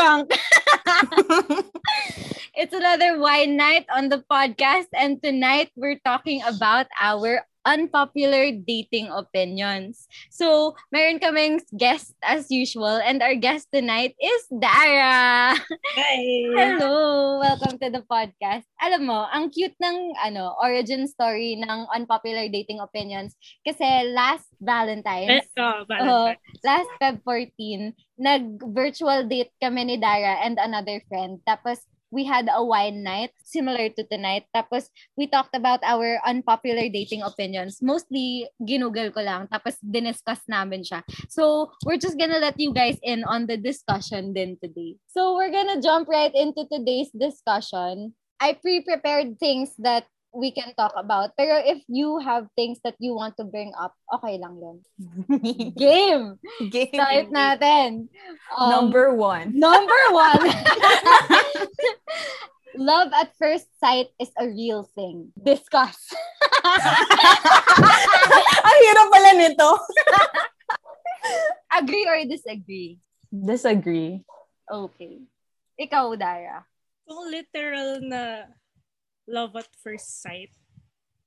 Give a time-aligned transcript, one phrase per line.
[0.00, 0.32] drunk.
[2.56, 9.12] it's another wine night on the podcast, and tonight we're talking about our unpopular dating
[9.12, 10.08] opinions.
[10.30, 15.56] So, meron kaming guest as usual and our guest tonight is Dara.
[15.56, 16.22] Hi!
[16.56, 17.38] Hello!
[17.40, 18.64] Welcome to the podcast.
[18.80, 25.48] Alam mo, ang cute ng ano origin story ng unpopular dating opinions kasi last Valentine's,
[25.56, 26.40] oh, Valentine's.
[26.40, 31.40] Uh, last Feb 14, nag-virtual date kami ni Dara and another friend.
[31.44, 34.44] Tapos, we had a wine night similar to tonight.
[34.54, 37.78] Tapos, we talked about our unpopular dating opinions.
[37.82, 39.46] Mostly, ginugol ko lang.
[39.48, 41.02] Tapos, diniscuss namin siya.
[41.30, 44.98] So, we're just gonna let you guys in on the discussion din today.
[45.08, 48.14] So, we're gonna jump right into today's discussion.
[48.40, 51.34] I pre-prepared things that we can talk about.
[51.36, 54.78] Pero if you have things that you want to bring up, okay lang yun.
[55.76, 56.38] Game!
[56.70, 56.94] Game.
[56.94, 58.08] Start natin.
[58.54, 59.54] Um, number one.
[59.54, 60.46] Number one.
[62.78, 65.34] Love at first sight is a real thing.
[65.34, 65.98] Discuss.
[68.62, 69.70] Ang hirap pala nito.
[71.74, 73.02] Agree or disagree?
[73.26, 74.22] Disagree.
[74.70, 75.26] Okay.
[75.82, 76.62] Ikaw, Dara.
[77.10, 78.46] Kung literal na
[79.30, 80.50] love at first sight,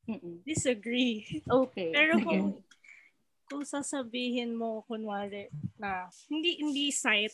[0.03, 0.43] Mm-mm.
[0.43, 1.23] disagree.
[1.47, 1.89] Okay.
[1.97, 2.59] Pero kung
[3.47, 5.47] kung sasabihin mo kunwari
[5.79, 7.31] na hindi hindi sight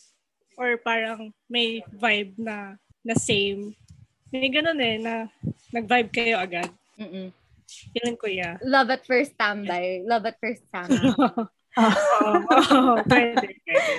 [0.53, 3.73] or parang may vibe na na same.
[4.29, 5.25] May ganun eh na
[5.73, 6.69] nag-vibe kayo agad.
[7.01, 7.33] Mm-mm.
[7.93, 8.61] Feeling ko yeah.
[8.61, 10.05] Love at first tambay.
[10.05, 11.09] Love at first tambay.
[11.79, 13.93] Oo, oo, pwede, pwede.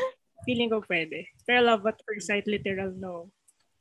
[0.44, 1.30] Feeling ko pwede.
[1.46, 3.30] Pero love at first sight, literal no.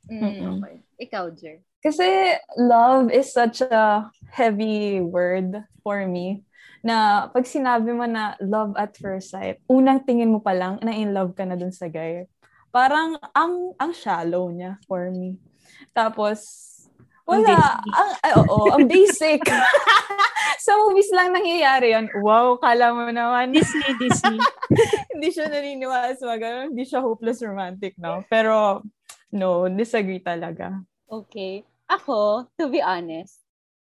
[0.08, 0.46] Mm, Mm-mm.
[0.56, 0.76] okay.
[1.04, 1.60] Ikaw, Jer.
[1.80, 6.44] Kasi love is such a heavy word for me
[6.80, 10.92] na pag sinabi mo na love at first sight, unang tingin mo pa lang na
[10.92, 12.24] in love ka na dun sa guy.
[12.72, 15.36] Parang ang ang shallow niya for me.
[15.92, 16.68] Tapos
[17.30, 17.94] wala, basic.
[17.94, 19.40] ang, ay, oo, ang basic.
[20.64, 22.10] sa movies lang nangyayari yan.
[22.20, 23.54] Wow, kala mo naman.
[23.54, 24.38] Disney, Disney.
[25.14, 26.74] hindi siya naniniwala sa mga.
[26.74, 28.26] Hindi siya hopeless romantic, no?
[28.26, 28.82] Pero,
[29.30, 30.74] no, disagree talaga.
[31.06, 31.62] Okay.
[31.90, 33.42] Ako, to be honest,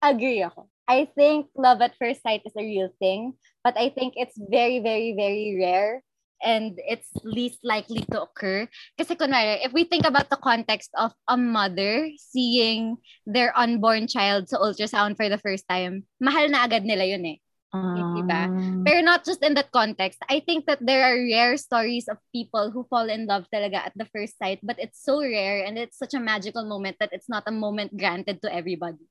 [0.02, 0.66] agree ako.
[0.90, 4.82] I think love at first sight is a real thing, but I think it's very,
[4.82, 6.02] very, very rare
[6.44, 8.68] and it's least likely to occur.
[8.98, 12.98] Kasi kunwari, if we think about the context of a mother seeing
[13.30, 17.43] their unborn child sa ultrasound for the first time, mahal na agad nila yun eh.
[17.74, 18.54] Diba?
[18.54, 20.20] Um, Pero not just in that context.
[20.30, 23.94] I think that there are rare stories of people who fall in love talaga at
[23.98, 27.30] the first sight, but it's so rare and it's such a magical moment that it's
[27.30, 29.10] not a moment granted to everybody.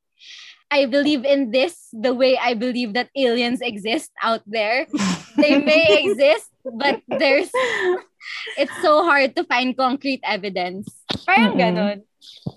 [0.71, 4.87] I believe in this the way I believe that aliens exist out there.
[5.37, 7.51] they may exist, but there's
[8.57, 10.87] it's so hard to find concrete evidence.
[11.27, 11.61] Parang Mm-mm.
[11.61, 11.99] ganon.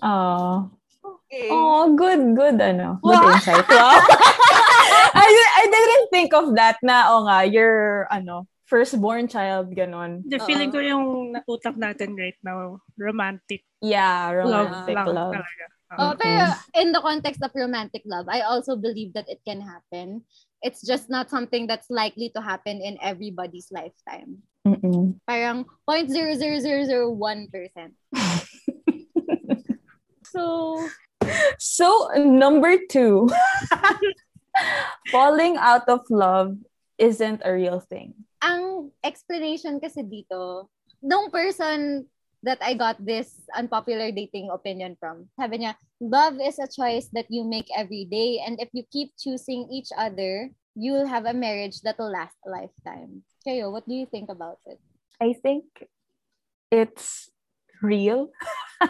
[0.00, 0.70] Oh.
[1.02, 1.50] Okay.
[1.50, 3.02] Oh, good, good, ano.
[3.02, 3.34] Good Wow.
[3.34, 3.66] insight.
[3.66, 3.98] Wow.
[5.14, 10.22] I, I didn't think of that na, o nga, your, ano, firstborn child, ganon.
[10.26, 10.46] The Oo.
[10.46, 15.34] feeling ko yung utak natin right now, romantic Yeah, romantic lang love.
[15.38, 15.64] talaga.
[15.96, 16.18] Oh, uh-huh.
[16.18, 16.82] pero mm.
[16.82, 20.26] in the context of romantic love, I also believe that it can happen.
[20.58, 24.42] It's just not something that's likely to happen in everybody's lifetime.
[24.66, 25.14] Mm-mm.
[25.30, 26.66] Parang 0.00001%.
[30.26, 30.76] So,
[31.58, 33.28] So, number two,
[35.12, 36.56] falling out of love
[36.98, 38.14] isn't a real thing.
[38.46, 40.70] ang explanation kasi dito,
[41.02, 42.06] nung person
[42.46, 47.26] that I got this unpopular dating opinion from, sabi niya, love is a choice that
[47.26, 51.82] you make every day and if you keep choosing each other, you'll have a marriage
[51.82, 53.26] that will last a lifetime.
[53.42, 54.78] Kayo, what do you think about it?
[55.18, 55.64] I think
[56.70, 57.32] it's
[57.82, 58.30] real.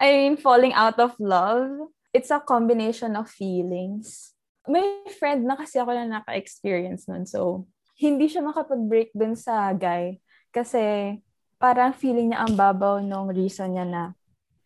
[0.00, 4.32] I mean, falling out of love, it's a combination of feelings.
[4.64, 7.28] May friend na kasi ako na naka-experience nun.
[7.28, 7.68] So,
[8.00, 10.16] hindi siya makapag-break dun sa guy
[10.48, 11.16] kasi
[11.60, 14.02] parang feeling niya ang babaw nung reason niya na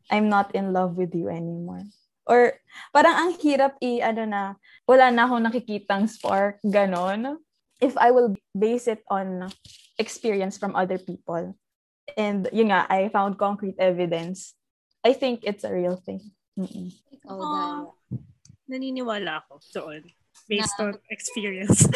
[0.07, 1.83] I'm not in love with you anymore.
[2.31, 2.55] Or
[2.95, 4.43] parang ang hirap i, ano na,
[4.87, 7.43] wala na akong nakikitang spark, ganon.
[7.83, 9.51] If I will base it on
[9.99, 11.59] experience from other people.
[12.15, 14.55] And yun nga, I found concrete evidence.
[15.03, 16.31] I think it's a real thing.
[16.59, 16.93] Mm-mm.
[17.27, 17.37] Ah.
[17.37, 17.91] Dara.
[18.71, 20.03] Naniniwala ako doon
[20.47, 21.87] based on experience.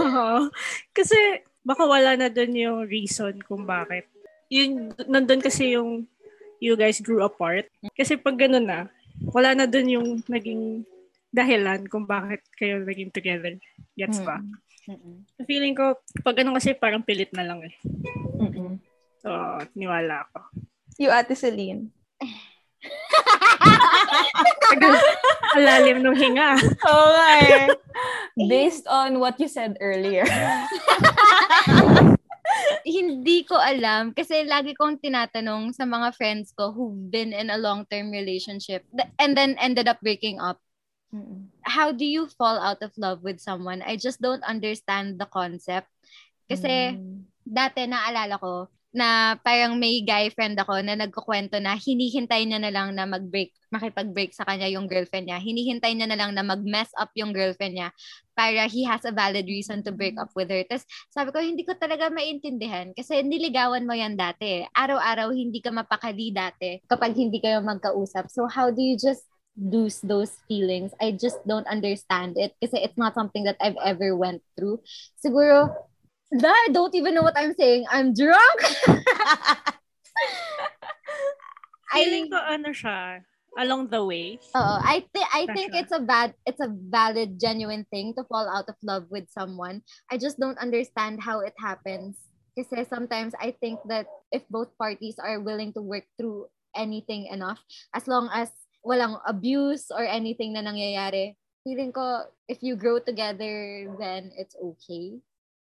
[0.00, 0.48] Oo.
[0.92, 1.16] Kasi
[1.60, 4.08] baka wala na doon yung reason kung bakit.
[4.48, 6.08] Yun, nandun kasi yung
[6.60, 7.68] you guys grew apart.
[7.96, 8.88] Kasi pag ganun na,
[9.32, 10.84] wala na doon yung naging
[11.32, 13.56] dahilan kung bakit kayo naging together.
[13.96, 14.40] Gets ba?
[14.88, 15.22] Mm-mm.
[15.46, 17.74] Feeling ko, pag ano kasi parang pilit na lang eh.
[18.40, 18.80] Mm-mm.
[19.20, 19.28] So,
[19.76, 20.40] niwala ako.
[20.96, 21.92] You, Ate Celine.
[25.56, 26.56] Alalim ng hinga.
[26.56, 27.66] Nga eh.
[28.50, 30.24] Based on what you said earlier.
[32.86, 37.60] Hindi ko alam kasi lagi kong tinatanong sa mga friends ko who've been in a
[37.60, 38.82] long-term relationship
[39.20, 40.58] and then ended up breaking up.
[41.66, 43.82] How do you fall out of love with someone?
[43.82, 45.90] I just don't understand the concept.
[46.50, 47.26] Kasi Mm.
[47.46, 52.74] dati naalala ko na parang may guy friend ako na nagkukwento na hinihintay niya na
[52.74, 55.38] lang na mag-break, makipag-break sa kanya yung girlfriend niya.
[55.38, 57.94] Hinihintay niya na lang na mag-mess up yung girlfriend niya
[58.34, 60.66] para he has a valid reason to break up with her.
[60.66, 60.82] Tapos
[61.14, 64.66] sabi ko, hindi ko talaga maintindihan kasi niligawan mo yan dati.
[64.74, 68.26] Araw-araw hindi ka mapakali dati kapag hindi kayo magkausap.
[68.26, 69.22] So how do you just
[69.54, 70.90] lose those feelings?
[70.98, 74.82] I just don't understand it kasi it's not something that I've ever went through.
[75.14, 75.89] Siguro,
[76.30, 77.86] I don't even know what I'm saying.
[77.90, 78.58] I'm drunk.
[81.90, 83.26] Feeling ko ano siya,
[83.58, 84.38] along the way.
[84.54, 88.46] Oo, I think I think it's a bad it's a valid genuine thing to fall
[88.46, 89.82] out of love with someone.
[90.06, 92.14] I just don't understand how it happens.
[92.54, 97.62] Kasi sometimes I think that if both parties are willing to work through anything enough,
[97.94, 98.50] as long as
[98.86, 105.18] walang abuse or anything na nangyayari, feeling ko if you grow together, then it's okay.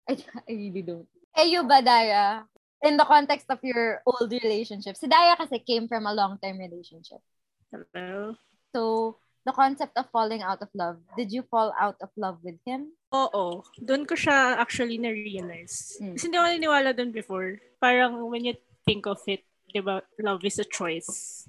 [0.09, 0.13] I,
[0.49, 1.07] I really don't.
[1.37, 2.45] You ba, Dara?
[2.83, 7.23] In the context of your old relationship, si Dara kasi came from a long-term relationship.
[7.71, 8.35] Hello?
[8.75, 12.59] So, the concept of falling out of love, did you fall out of love with
[12.67, 12.91] him?
[13.15, 13.63] Oo.
[13.79, 15.97] Doon ko siya actually na-realize.
[15.99, 16.15] Hmm.
[16.15, 17.59] Kasi hindi ako naniniwala doon before.
[17.79, 21.47] Parang when you think of it, di ba, love is a choice.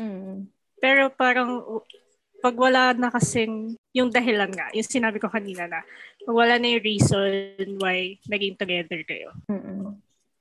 [0.00, 0.48] Mm.
[0.82, 1.62] Pero parang
[2.42, 5.86] pag wala na kasing yung dahilan nga, yung sinabi ko kanina na,
[6.26, 9.30] pag wala na yung reason why naging together kayo.
[9.46, 9.94] Mm-mm.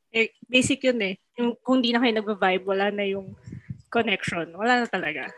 [0.10, 1.16] Eh, basic yun eh.
[1.38, 3.38] Yung, kung hindi na kayo nag-vibe, wala na yung
[3.94, 4.50] connection.
[4.58, 5.30] Wala na talaga.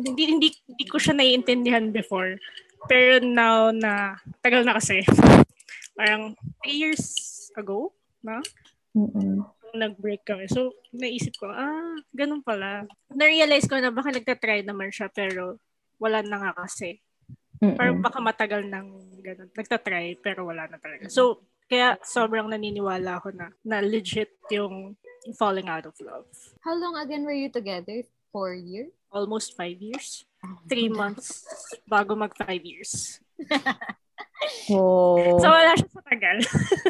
[0.00, 2.40] Hindi, hindi, hindi ko siya naiintindihan before.
[2.88, 5.04] Pero now na, tagal na kasi.
[5.98, 6.34] Parang
[6.64, 7.04] three years
[7.54, 7.92] ago,
[8.24, 8.40] na?
[8.96, 9.44] Mm-mm.
[9.76, 10.48] nag-break kami.
[10.48, 12.88] So, naisip ko, ah, ganun pala.
[13.12, 15.60] Na-realize ko na baka nagtatry naman siya, pero
[15.98, 17.02] wala na nga kasi.
[17.58, 17.98] Mm-mm.
[17.98, 19.50] baka matagal nang ganun.
[19.50, 21.10] Nagtatry, pero wala na talaga.
[21.10, 24.94] So, kaya sobrang naniniwala ako na, na legit yung
[25.34, 26.30] falling out of love.
[26.62, 28.06] How long again were you together?
[28.30, 28.94] Four years?
[29.10, 30.22] Almost five years.
[30.70, 31.42] Three months
[31.90, 33.18] bago mag five years.
[34.70, 35.38] Oh.
[35.42, 36.36] So, wala siya sa tagal.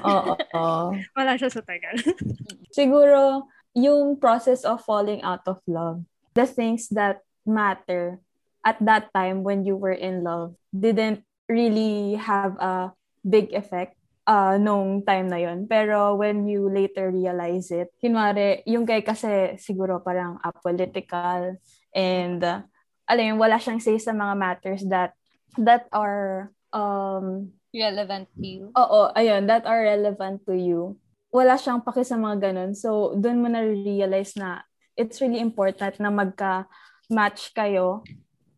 [0.05, 0.33] Oo.
[0.37, 0.87] oo.
[1.19, 1.97] wala siya sa tagal.
[2.77, 6.05] Siguro, yung process of falling out of love,
[6.35, 8.21] the things that matter
[8.65, 12.93] at that time when you were in love didn't really have a
[13.25, 18.85] big effect uh, nung time na yon Pero when you later realize it, kunwari, yung
[18.85, 21.57] guy kasi siguro parang apolitical
[21.97, 22.61] and uh,
[23.09, 25.17] alam yun, wala siyang say sa mga matters that
[25.57, 28.65] that are um Relevant to you?
[28.73, 30.97] Oo, ayun, that are relevant to you.
[31.29, 32.73] Wala siyang paki sa mga ganun.
[32.73, 34.65] So, doon mo na-realize na
[34.97, 38.01] it's really important na magka-match kayo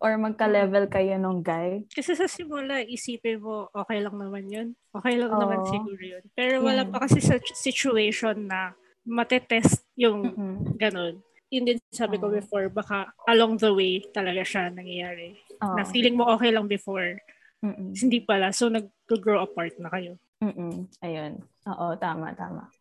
[0.00, 1.84] or magka-level kayo nung guy.
[1.92, 4.68] Kasi sa simula, isipin mo, okay lang naman yun.
[4.90, 5.68] Okay lang naman Oo.
[5.68, 6.24] siguro yun.
[6.32, 6.90] Pero wala Mm.
[6.90, 8.72] pa kasi sa situation na
[9.04, 10.80] matetest yung Mhm.
[10.80, 11.14] ganun.
[11.52, 12.34] Yun din sabi ko Oo.
[12.34, 15.36] before, baka along the way talaga siya nangyayari.
[15.60, 15.76] Oo.
[15.76, 17.20] Na feeling mo okay lang before,
[17.60, 17.92] Mm-mm.
[17.92, 18.56] hindi pala.
[18.56, 20.16] So, nag-grow apart na kayo.
[20.40, 20.88] Mm-mm.
[21.04, 21.44] Ayun.
[21.68, 22.72] Oo, tama, tama.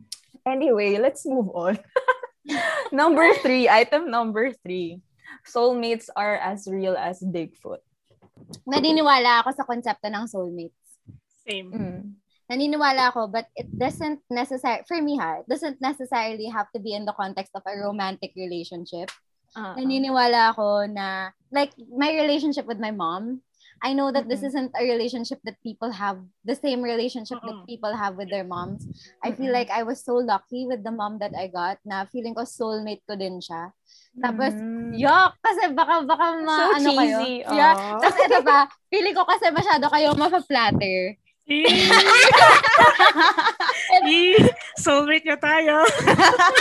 [0.48, 1.76] Anyway, let's move on.
[2.96, 5.04] number three, item number three.
[5.46, 7.82] Soulmates are as real as Bigfoot.
[8.66, 11.00] Naniniwala ako sa konsepto ng soulmates.
[11.46, 11.70] Same.
[11.72, 12.02] Mm.
[12.50, 16.98] Naniniwala ako, but it doesn't necessarily, for me ha, it doesn't necessarily have to be
[16.98, 19.12] in the context of a romantic relationship.
[19.54, 19.78] Ah.
[19.78, 23.42] Naniniwala ako na, like, my relationship with my mom,
[23.82, 24.52] I know that this Mm-mm.
[24.52, 27.68] isn't a relationship that people have, the same relationship that Mm-mm.
[27.70, 28.84] people have with their moms.
[29.24, 32.36] I feel like I was so lucky with the mom that I got na feeling
[32.36, 33.72] ko soulmate ko din siya.
[34.20, 34.92] Tapos, Mm.
[34.94, 35.32] yuck!
[35.40, 37.18] Kasi baka, baka ma, So ano kayo.
[37.20, 37.34] cheesy.
[37.48, 37.74] Yeah.
[37.74, 38.00] Aw.
[38.00, 38.58] Tapos ito pa,
[38.88, 41.16] feeling ko kasi masyado kayo mapa-flatter.
[43.90, 44.38] Eh,
[44.78, 45.82] Soulmate niya tayo.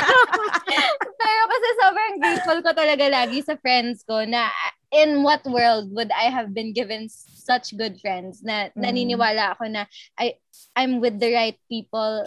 [1.20, 4.48] Pero kasi sobrang grateful ko talaga lagi sa friends ko na
[4.90, 8.80] in what world would I have been given such good friends na Mm.
[8.80, 9.84] naniniwala ako na
[10.16, 10.40] I
[10.72, 12.24] I'm with the right people.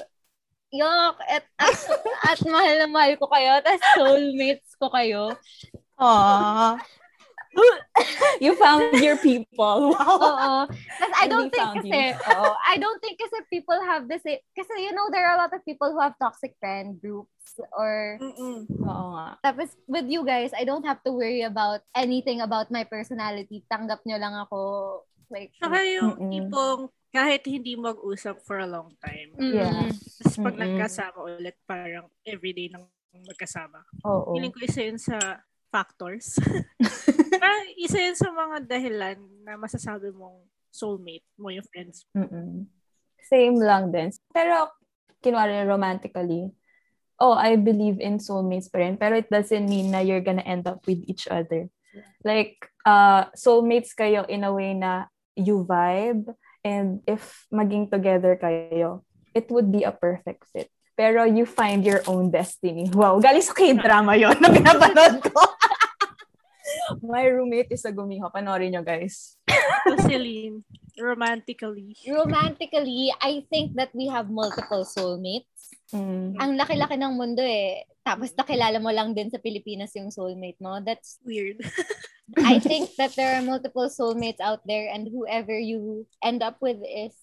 [0.72, 1.78] Yok, at, at,
[2.24, 5.36] at mahal na mahal ko kayo, tas soulmates ko kayo.
[6.00, 6.80] Aww.
[8.40, 9.92] you found your people.
[9.92, 10.16] Wow.
[10.32, 10.56] Oo.
[10.72, 14.96] Tapos I don't think kasi, oo, I don't think kasi people have this, kasi you
[14.96, 18.64] know, there are a lot of people who have toxic friend groups or Mm-mm.
[18.88, 19.36] Oo nga.
[19.44, 23.68] tapos with you guys, I don't have to worry about anything about my personality.
[23.68, 24.60] Tanggap nyo lang ako.
[25.28, 26.32] Like, Saka yung Mm-mm.
[26.32, 29.36] tipong kahit hindi mag-usap for a long time.
[29.36, 29.92] mm, Yeah.
[30.24, 30.64] Tapos pag Mm-mm.
[30.64, 32.88] nagkasama ulit, parang everyday nang
[33.28, 33.84] magkasama.
[34.08, 34.32] Oo.
[34.34, 35.20] Feeling ko isa yun sa
[35.68, 36.40] factors.
[37.42, 40.40] parang isa yun sa mga dahilan na masasabi mong
[40.72, 42.08] soulmate mo yung friends.
[42.16, 42.64] Mm-mm.
[43.28, 44.08] Same lang din.
[44.32, 44.72] Pero,
[45.20, 46.48] kinwari romantically,
[47.20, 50.66] oh, I believe in soulmates pa rin, pero it doesn't mean na you're gonna end
[50.66, 51.68] up with each other.
[52.24, 56.32] Like, uh, soulmates kayo in a way na you vibe,
[56.64, 59.02] and if maging together kayo,
[59.34, 60.70] it would be a perfect fit.
[60.96, 62.92] Pero you find your own destiny.
[62.94, 65.42] Wow, galing sa K-drama yun na pinapanood ko.
[67.02, 68.28] My roommate is a gumiho.
[68.32, 69.36] Panoorin nyo, guys.
[69.82, 70.62] So, Celine,
[70.94, 71.98] romantically.
[72.06, 75.74] romantically, I think that we have multiple soulmates.
[75.90, 76.38] Mm.
[76.38, 77.82] Ang laki-laki ng mundo eh.
[78.06, 80.78] Tapos nakilala mo lang din sa Pilipinas yung soulmate mo.
[80.86, 81.66] That's Weird.
[82.38, 86.78] I think that there are multiple soulmates out there and whoever you end up with
[86.84, 87.16] is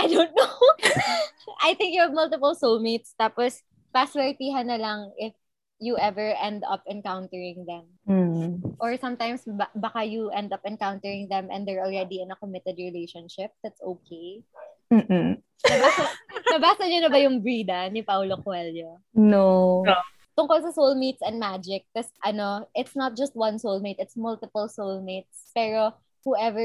[0.00, 0.56] I don't know.
[1.62, 3.60] I think you have multiple soulmates tapos
[3.92, 5.36] paswertihan na lang if
[5.80, 7.84] you ever end up encountering them.
[8.08, 8.76] Mm.
[8.80, 12.76] Or sometimes ba- baka you end up encountering them and they're already in a committed
[12.76, 13.52] relationship.
[13.64, 14.44] That's okay.
[14.92, 15.40] Mm-mm.
[15.64, 16.04] Nabasa,
[16.52, 19.00] nabasa niyo na ba yung Brida ni Paulo Coelho?
[19.16, 19.84] No.
[19.84, 19.96] No.
[20.40, 21.84] Tungkol sa soulmates and magic.
[21.92, 25.52] Tapos ano, it's not just one soulmate, it's multiple soulmates.
[25.52, 25.92] Pero
[26.24, 26.64] whoever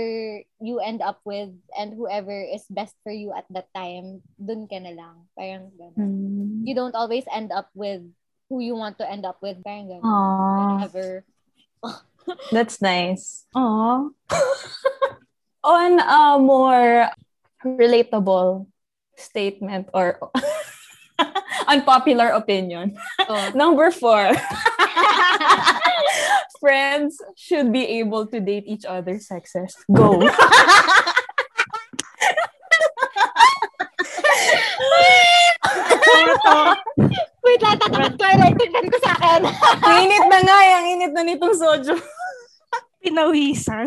[0.64, 4.80] you end up with and whoever is best for you at that time, dun ka
[4.80, 5.28] na lang.
[5.36, 6.00] Parang ganun.
[6.00, 6.64] Mm.
[6.64, 8.00] You don't always end up with
[8.48, 9.60] who you want to end up with.
[9.60, 10.08] Parang ganun.
[10.08, 11.24] Aww.
[12.56, 13.44] That's nice.
[13.52, 14.16] Aww.
[15.66, 17.12] On a more
[17.66, 18.68] relatable
[19.18, 20.20] statement or
[21.68, 22.98] unpopular opinion.
[23.28, 23.52] Oh.
[23.56, 24.32] Number four.
[26.60, 29.76] Friends should be able to date each other's sexes.
[29.92, 30.20] Go.
[37.46, 38.26] Wait lang, tatapat ko.
[38.26, 39.42] Like, tignan ko sa akin.
[40.02, 41.94] init na nga, ang init na nitong soju.
[43.06, 43.86] Pinawisan.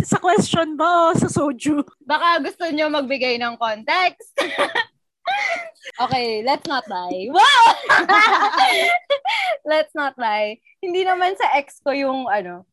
[0.00, 1.84] sa question ba o sa soju?
[2.08, 4.32] Baka gusto nyo magbigay ng context.
[6.00, 7.28] Okay, let's not lie.
[7.30, 7.64] Wow!
[9.70, 10.60] let's not lie.
[10.82, 12.66] Hindi naman sa ex ko yung ano,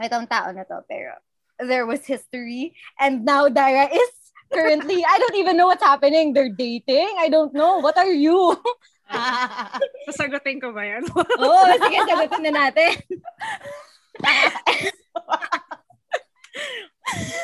[0.00, 1.16] itong tao na to, pero
[1.60, 4.12] there was history and now Dara is
[4.52, 6.32] currently, I don't even know what's happening.
[6.32, 7.16] They're dating?
[7.18, 7.78] I don't know.
[7.78, 8.56] What are you?
[10.10, 11.02] Sasagutin ko ba yan?
[11.42, 12.92] Oo, oh, sige, sagutin na natin.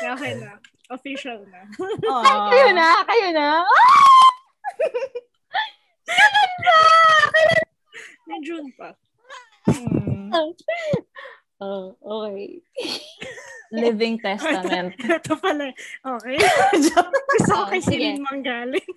[0.03, 0.59] okay na.
[0.91, 1.61] Official na.
[2.51, 3.63] kayo na, kayo na.
[8.27, 8.95] May June pa.
[9.67, 10.31] Hmm.
[11.63, 12.59] Oh, okay.
[13.73, 14.93] Living testament.
[14.99, 15.71] Ito pala.
[16.19, 16.35] Okay.
[16.75, 17.01] Gusto
[17.49, 17.81] ko Oh, kay.
[17.81, 18.83] Celine manggaling.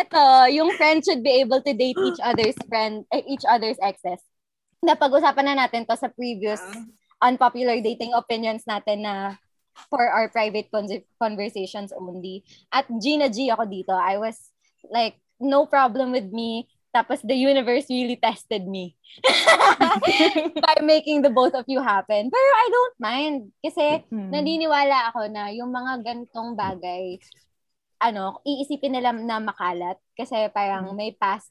[0.00, 4.18] Eto, yung friends should be able to date each other's friend, eh, each other's exes.
[4.82, 6.58] Napag-usapan na natin to sa previous
[7.22, 9.38] unpopular dating opinions natin na
[9.88, 12.44] for our private con- conversations only.
[12.72, 13.92] At G na G ako dito.
[13.92, 14.38] I was
[14.88, 16.68] like, no problem with me.
[16.92, 18.92] Tapos the universe really tested me
[20.60, 22.28] by making the both of you happen.
[22.28, 23.36] Pero I don't mind.
[23.64, 24.28] Kasi Hmm.
[24.28, 27.16] naniniwala ako na yung mga gantong bagay,
[27.96, 29.96] ano, iisipin nila na makalat.
[30.12, 31.48] Kasi parang may past,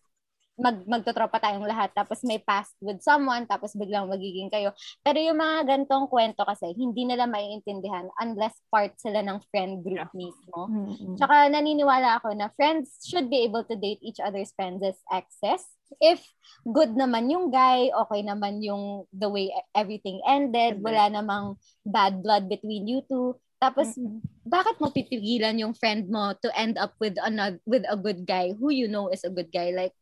[0.62, 4.70] mag, magtotropa tayong lahat, tapos may past with someone, tapos biglang magiging kayo.
[5.02, 10.06] Pero yung mga gantong kwento kasi, hindi nila maiintindihan unless part sila ng friend group
[10.14, 10.70] mismo.
[10.70, 11.18] Mm-mm.
[11.18, 15.66] Tsaka naniniwala ako na friends should be able to date each other's friends as exes.
[15.98, 16.24] If
[16.64, 20.86] good naman yung guy, okay naman yung the way everything ended, Ended.
[20.86, 21.46] wala namang
[21.84, 23.36] bad blood between you two.
[23.62, 24.26] Tapos, Mm-mm.
[24.42, 28.58] bakit mo pipigilan yung friend mo to end up with another with a good guy
[28.58, 29.70] who you know is a good guy?
[29.70, 29.94] Like,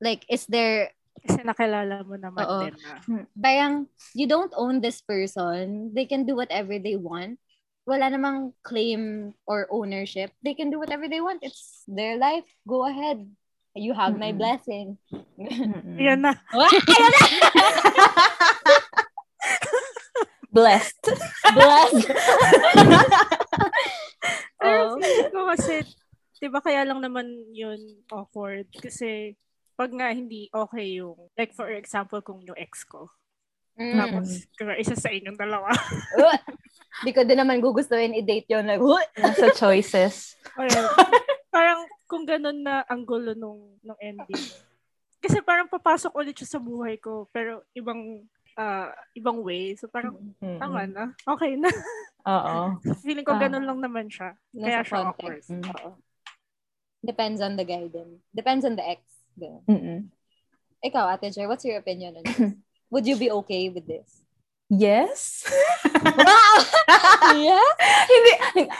[0.00, 0.90] like is there
[1.24, 2.60] Kasi nakilala mo naman Oo.
[2.68, 3.24] din na.
[3.32, 5.88] parang you don't own this person.
[5.96, 7.40] They can do whatever they want.
[7.88, 10.36] Wala namang claim or ownership.
[10.44, 11.40] They can do whatever they want.
[11.40, 12.44] It's their life.
[12.68, 13.24] Go ahead.
[13.72, 15.00] You have my blessing.
[15.40, 15.96] Mm-mm.
[15.96, 16.36] Yan na.
[16.60, 17.24] Ayun na!
[20.52, 21.02] Blessed.
[21.56, 22.06] Blessed.
[24.60, 24.96] Pero Oh.
[24.96, 25.74] feeling ko kasi,
[26.38, 28.70] di ba kaya lang naman yun awkward?
[28.70, 29.34] Kasi
[29.74, 33.10] pag nga hindi okay yung, like for example, kung yung ex ko,
[33.74, 33.98] Mm.
[33.98, 35.66] tapos kung isa sa inyong dalawa,
[36.14, 36.38] Uh,
[37.02, 38.70] Hindi ko din naman gugustuhin i-date yun.
[38.70, 39.10] Like, what?
[39.18, 40.38] Nasa choices.
[40.62, 40.86] Ayun.
[41.50, 44.46] parang kung ganun na ang gulo nung, nung ending.
[45.18, 48.22] Kasi parang papasok ulit siya sa buhay ko, pero ibang
[48.54, 49.74] uh, ibang way.
[49.74, 50.58] So parang mm-hmm.
[50.62, 51.04] tama na.
[51.26, 51.70] Okay na.
[52.30, 52.78] Oo.
[53.02, 54.38] Feeling ko ganun lang naman siya.
[54.54, 55.18] Nasa Kaya siya context.
[55.18, 55.42] awkward.
[55.50, 55.64] Mm.
[55.74, 55.90] Oo.
[57.04, 58.22] Depends on the guy din.
[58.32, 59.02] Depends on the ex.
[59.34, 59.60] Din.
[59.66, 59.98] Mm-mm.
[60.84, 62.38] Ikaw, Ate Jer, what's your opinion on this?
[62.92, 64.22] Would you be okay with this?
[64.70, 65.44] Yes.
[67.34, 67.68] yeah?
[68.08, 68.32] Hindi,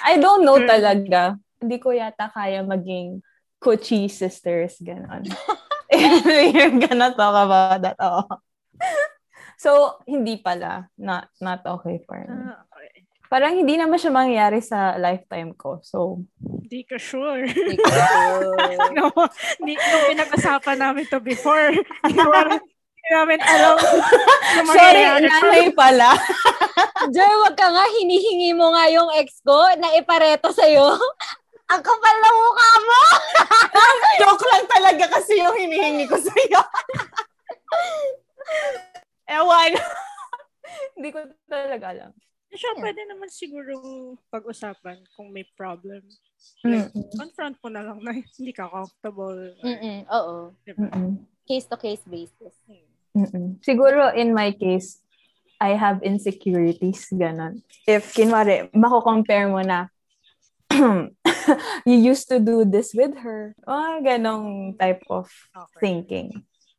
[0.05, 0.69] I don't know Mm.
[0.69, 1.21] talaga.
[1.61, 3.21] Hindi ko yata kaya maging
[3.59, 5.25] Kochi sisters, ganon.
[6.53, 7.97] You're gonna talk about that.
[8.01, 8.29] Oo.
[9.57, 10.93] So, hindi pala.
[11.01, 12.53] Not, not okay for me.
[13.35, 15.83] Parang hindi naman siya mangyayari sa lifetime ko.
[15.83, 17.51] So, Hindi ka sure.
[17.51, 18.55] Hindi ko sure.
[18.95, 19.11] no,
[19.59, 21.75] ni, nung pinag-usapan namin to before,
[22.07, 22.23] hindi
[23.11, 26.15] namin, alam na sorry, nanay pala.
[27.11, 30.95] Jer, wag ka nga, hinihingi mo nga yung ex ko na ipareto sa'yo.
[31.75, 33.03] Ang kapal ng mukha mo!
[34.23, 36.63] Joke lang talaga kasi yung hinihingi ko sa'yo.
[39.27, 39.75] Ewan.
[40.95, 41.19] Hindi ko
[41.51, 42.15] talaga alam.
[42.55, 43.75] Siya, pwede naman siguro
[44.31, 46.03] pag-usapan kung may problem.
[46.63, 46.91] Mm.
[47.19, 49.59] Confront mo na lang na hindi ka comfortable.
[49.61, 50.55] Mm-mm, oo.
[50.63, 50.87] Diba?
[51.45, 52.55] Case-to-case basis.
[53.15, 53.59] Mm-mm.
[53.61, 55.03] Siguro in my case,
[55.61, 57.63] I have insecurities, ganon.
[57.87, 59.89] If, kinwari, mako-compare mo na,
[61.87, 63.55] you used to do this with her.
[63.67, 65.81] Oh, ganong type of Okay.
[65.81, 66.29] thinking.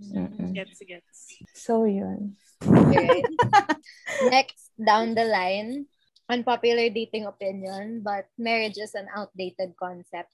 [0.02, 0.52] Mm-mm.
[0.54, 1.40] Gets, gets.
[1.56, 2.36] So, yun.
[2.62, 3.24] Okay.
[4.34, 5.86] Next, down the line,
[6.30, 10.32] unpopular dating opinion, but marriage is an outdated concept.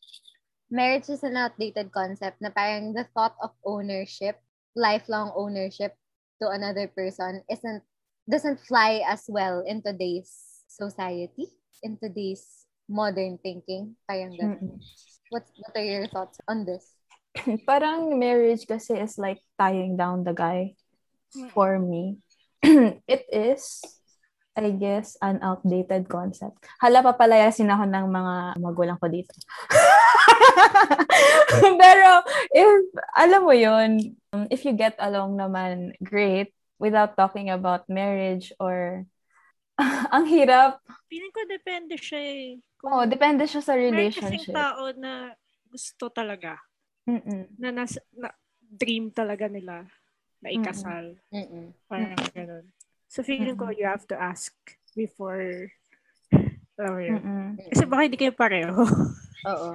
[0.71, 4.39] Marriage is an outdated concept na parang the thought of ownership,
[4.75, 5.95] lifelong ownership
[6.41, 7.83] to another person isn't
[8.29, 11.51] doesn't fly as well in today's society,
[11.83, 13.99] in today's modern thinking.
[14.07, 14.79] Parang ganun.
[15.27, 16.95] What's, what are your thoughts on this?
[17.67, 20.75] Parang marriage kasi is like tying down the guy
[21.31, 21.47] Mm.
[21.55, 22.19] for me.
[23.07, 23.79] it is,
[24.51, 26.59] I guess, an outdated concept.
[26.83, 29.31] Hala, papalayasin ako ng mga magulang ko dito.
[31.81, 32.09] Pero,
[32.51, 32.67] if,
[33.15, 34.19] alam mo yun,
[34.51, 36.51] if you get along naman, great,
[36.83, 39.07] without talking about marriage or,
[40.13, 40.83] ang hirap.
[41.07, 42.59] Feeling ko depende siya eh.
[42.75, 44.51] Kung Oh, depende siya sa relationship.
[44.51, 45.31] tao na
[45.71, 46.59] gusto talaga.
[47.07, 47.55] Mm-mm.
[47.55, 49.87] Na, nas, na dream talaga nila
[50.43, 51.15] na ikasal.
[51.31, 51.71] Mm-mm.
[51.87, 52.67] Parang ganun.
[53.11, 54.55] So feeling ko you have to ask
[54.95, 55.67] before
[56.79, 57.13] alam mo yun.
[57.19, 57.47] Mm-mm.
[57.75, 58.73] Kasi baka hindi kayo pareho.
[59.51, 59.71] Oo.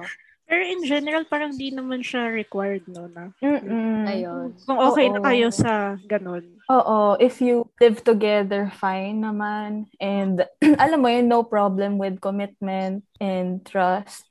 [0.47, 3.07] Pero in general, parang di naman siya required, no?
[3.11, 4.07] Na, Mm-mm.
[4.07, 4.55] Ayun.
[4.63, 5.25] kung okay na Oo.
[5.27, 6.43] kayo sa ganun.
[6.67, 9.91] Oo, if you live together, fine naman.
[9.99, 10.43] And
[10.83, 14.27] alam mo yun, no problem with commitment and trust.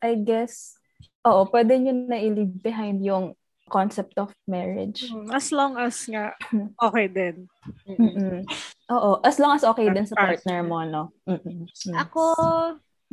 [0.00, 0.76] I guess,
[1.24, 3.36] oo, pwede nyo na i-leave behind yung
[3.70, 5.06] concept of marriage.
[5.06, 6.34] Mm, As long as nga,
[6.90, 7.46] okay din.
[7.86, 8.42] Mm-mm.
[8.90, 11.14] Oo, as long as okay din sa partner mo, no?
[11.30, 11.70] Mm-mm.
[11.70, 11.96] Mm.
[12.02, 12.24] Ako,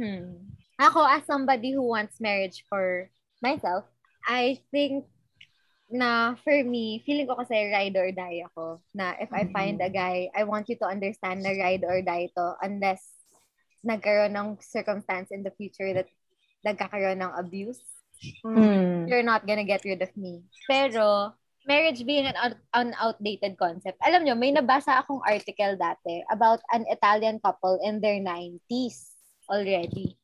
[0.01, 0.49] hmm.
[0.81, 3.09] Ako, as somebody who wants marriage for
[3.41, 3.85] myself,
[4.25, 5.05] I think
[5.87, 8.83] na for me, feeling ko kasi ride or die ako.
[8.91, 12.27] Na if I find a guy, I want you to understand na ride or die
[12.35, 13.01] to unless
[13.87, 16.11] nagkaroon ng circumstance in the future that
[16.67, 17.79] nagkakaroon ng abuse.
[18.45, 19.09] Mm.
[19.09, 20.43] You're not gonna get rid of me.
[20.67, 21.33] Pero,
[21.67, 23.99] marriage being an, out- an outdated concept.
[24.01, 29.11] Alam nyo, may nabasa akong article dati about an Italian couple in their 90s
[29.51, 30.15] already.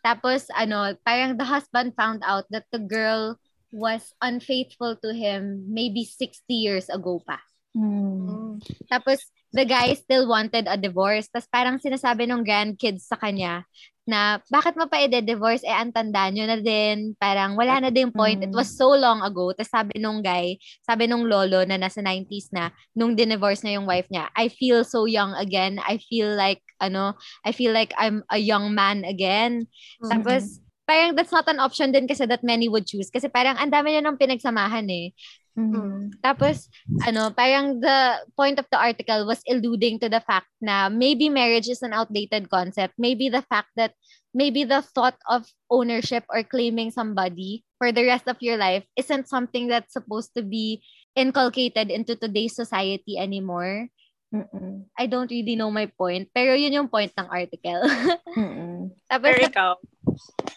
[0.00, 3.36] Tapos, ano, parang the husband found out that the girl
[3.74, 7.42] was unfaithful to him maybe 60 years ago pa.
[7.76, 8.62] Mm.
[8.88, 9.20] Tapos,
[9.52, 11.28] the guy still wanted a divorce.
[11.28, 13.64] Tapos parang sinasabi ng grandkids sa kanya
[14.06, 15.66] na, bakit mo pa i-divorce?
[15.66, 17.18] Eh, ang tanda nyo na din.
[17.18, 18.38] Parang wala na din point.
[18.38, 18.58] It Mm.
[18.58, 19.50] was so long ago.
[19.52, 23.84] Tapos sabi nung guy, sabi nung lolo na nasa 90s na, nung divorce na yung
[23.84, 25.82] wife niya, I feel so young again.
[25.82, 29.66] I feel like, ano, I feel like I'm a young man again.
[30.06, 33.10] Tapos, parang that's not an option din kasi that many would choose.
[33.10, 35.10] Kasi parang ang dami niya nang pinagsamahan eh.
[35.56, 36.12] Mm.
[36.20, 36.68] Tapos,
[37.08, 41.72] ano, parang the point of the article was alluding to the fact na maybe marriage
[41.72, 42.92] is an outdated concept.
[43.00, 43.96] Maybe the fact that
[44.36, 49.32] maybe the thought of ownership or claiming somebody for the rest of your life isn't
[49.32, 50.84] something that's supposed to be
[51.16, 53.88] inculcated into today's society anymore.
[54.28, 54.84] Mm-mm.
[54.92, 57.80] I don't really know my point, pero yun yung point ng article.
[59.10, 59.72] Tapos, Pero ikaw,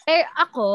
[0.04, 0.70] pero ako,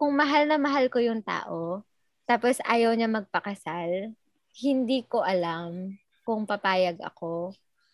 [0.00, 1.84] kung mahal na mahal ko yung tao,
[2.24, 4.12] tapos ayaw niya magpakasal,
[4.56, 7.52] hindi ko alam kung papayag ako.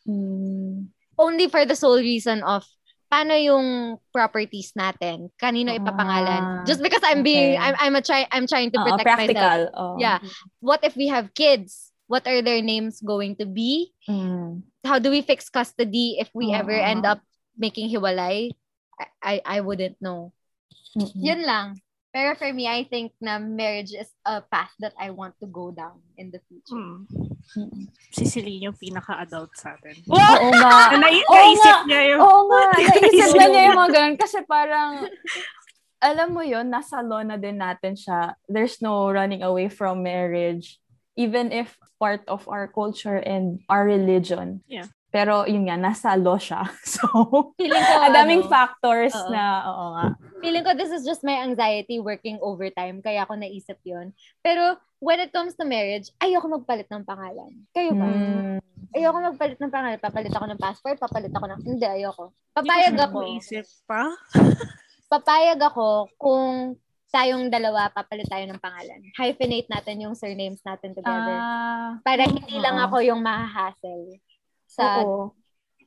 [0.08, 0.88] Mm.
[1.20, 2.64] only for the sole reason of
[3.12, 5.28] paano yung properties natin?
[5.36, 6.40] Kanino ipapangalan?
[6.40, 7.60] Ah, Just because I'm being okay.
[7.60, 9.28] I'm I'm a try I'm trying to Oo, protect myself.
[9.28, 9.60] practical.
[9.76, 9.94] oo.
[10.00, 10.24] Yeah.
[10.64, 11.92] What if we have kids?
[12.08, 13.92] What are their names going to be?
[14.08, 14.64] Mm.
[14.80, 16.80] How do we fix custody if we ever Oo.
[16.88, 17.20] end up
[17.60, 18.56] making hiwalay?
[18.96, 20.32] I I, I wouldn't know.
[20.96, 21.12] Mm-mm.
[21.20, 21.66] Yun lang.
[22.10, 25.70] Pero for me, I think na marriage is a path that I want to go
[25.70, 26.74] down in the future.
[26.74, 27.06] Hmm.
[27.54, 27.86] Mm-mm.
[28.10, 29.94] Si Celine yung pinaka-adult sa atin.
[30.10, 30.90] Oo nga.
[30.94, 31.86] Na, nai- Oo naisip nga.
[31.86, 32.20] niya yung...
[32.22, 32.62] Oo nga.
[32.74, 34.16] Naisip na niya yung mga ganun.
[34.18, 35.06] Kasi parang,
[36.02, 38.34] alam mo yun, nasa law na din natin siya.
[38.50, 40.82] There's no running away from marriage.
[41.14, 44.66] Even if part of our culture and our religion.
[44.66, 44.90] Yeah.
[45.10, 46.66] Pero yun nga, nasa law siya.
[46.86, 47.06] So,
[47.58, 49.30] ang daming ano, factors Oo.
[49.30, 50.06] na, oo nga.
[50.40, 53.04] Feeling ko this is just my anxiety working overtime.
[53.04, 54.16] Kaya ako naisip yun.
[54.40, 57.52] Pero when it comes to marriage, ayoko magpalit ng pangalan.
[57.72, 58.08] Kayo ba?
[58.08, 58.58] Mm.
[58.96, 60.00] Ayoko magpalit ng pangalan.
[60.00, 61.60] Papalit ako ng passport, papalit ako ng...
[61.62, 62.32] Hindi, ayoko.
[62.56, 63.18] Papayag ko ako.
[63.38, 64.10] Isip pa.
[65.12, 66.76] Papayag ako kung
[67.10, 69.02] tayong dalawa papalit tayo ng pangalan.
[69.18, 71.36] Hyphenate natin yung surnames natin together.
[71.36, 72.86] Ah, Para hindi lang oo.
[72.86, 74.22] ako yung mahahassle
[74.70, 75.34] sa oo.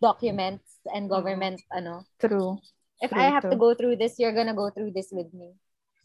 [0.03, 2.03] documents and government ano.
[2.19, 2.59] True.
[3.03, 3.59] If True, I have to true.
[3.59, 5.51] go through this, you're gonna go through this with me.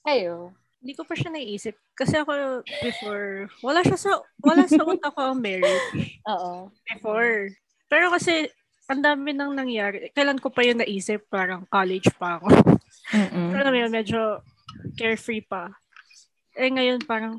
[0.03, 0.51] Ayo.
[0.83, 1.79] Hindi ko pa siya naisip.
[1.95, 6.19] Kasi ako before, wala siya sa, wala sa utak ko ang marriage.
[6.27, 6.75] Oo.
[6.91, 7.55] Before.
[7.87, 8.51] Pero kasi,
[8.91, 10.11] ang dami nang nangyari.
[10.11, 11.29] Kailan ko pa yun naisip?
[11.31, 12.51] Parang college pa ako.
[13.15, 13.55] Mm-mm.
[13.55, 14.43] Alam mo yun, medyo
[14.99, 15.71] carefree pa.
[16.59, 17.39] Eh ngayon parang,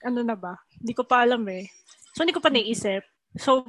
[0.00, 0.56] ano na ba?
[0.80, 1.68] Hindi ko pa alam eh.
[2.16, 3.02] So hindi ko pa naisip.
[3.34, 3.66] So,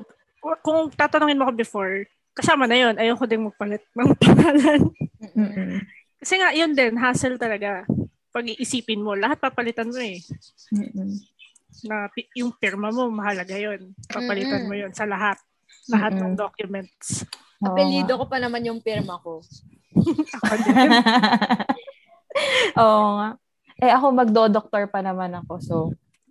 [0.62, 4.82] kung tatanungin mo ko before, kasama na yun, ayoko din magpalit ng pangalan.
[5.24, 5.80] Mm-mm.
[6.19, 7.88] Kasi nga, yun din, hassle talaga.
[8.36, 10.19] Pag iisipin mo, lahat papalitan mo eh.
[10.76, 11.15] Mm-mm.
[11.88, 13.95] Na pi- yung pirma mo, mahalaga yun.
[14.12, 14.69] Papalitan Mm-mm.
[14.69, 15.39] mo yun sa lahat.
[15.88, 16.43] Lahat ng Mm-mm.
[16.43, 17.24] documents.
[17.63, 19.39] Apelido ko pa naman yung pirma ko.
[20.43, 20.91] Ako din.
[22.84, 23.30] Oo nga.
[23.80, 25.54] Eh ako magdo-doktor pa naman ako.
[25.63, 25.76] So,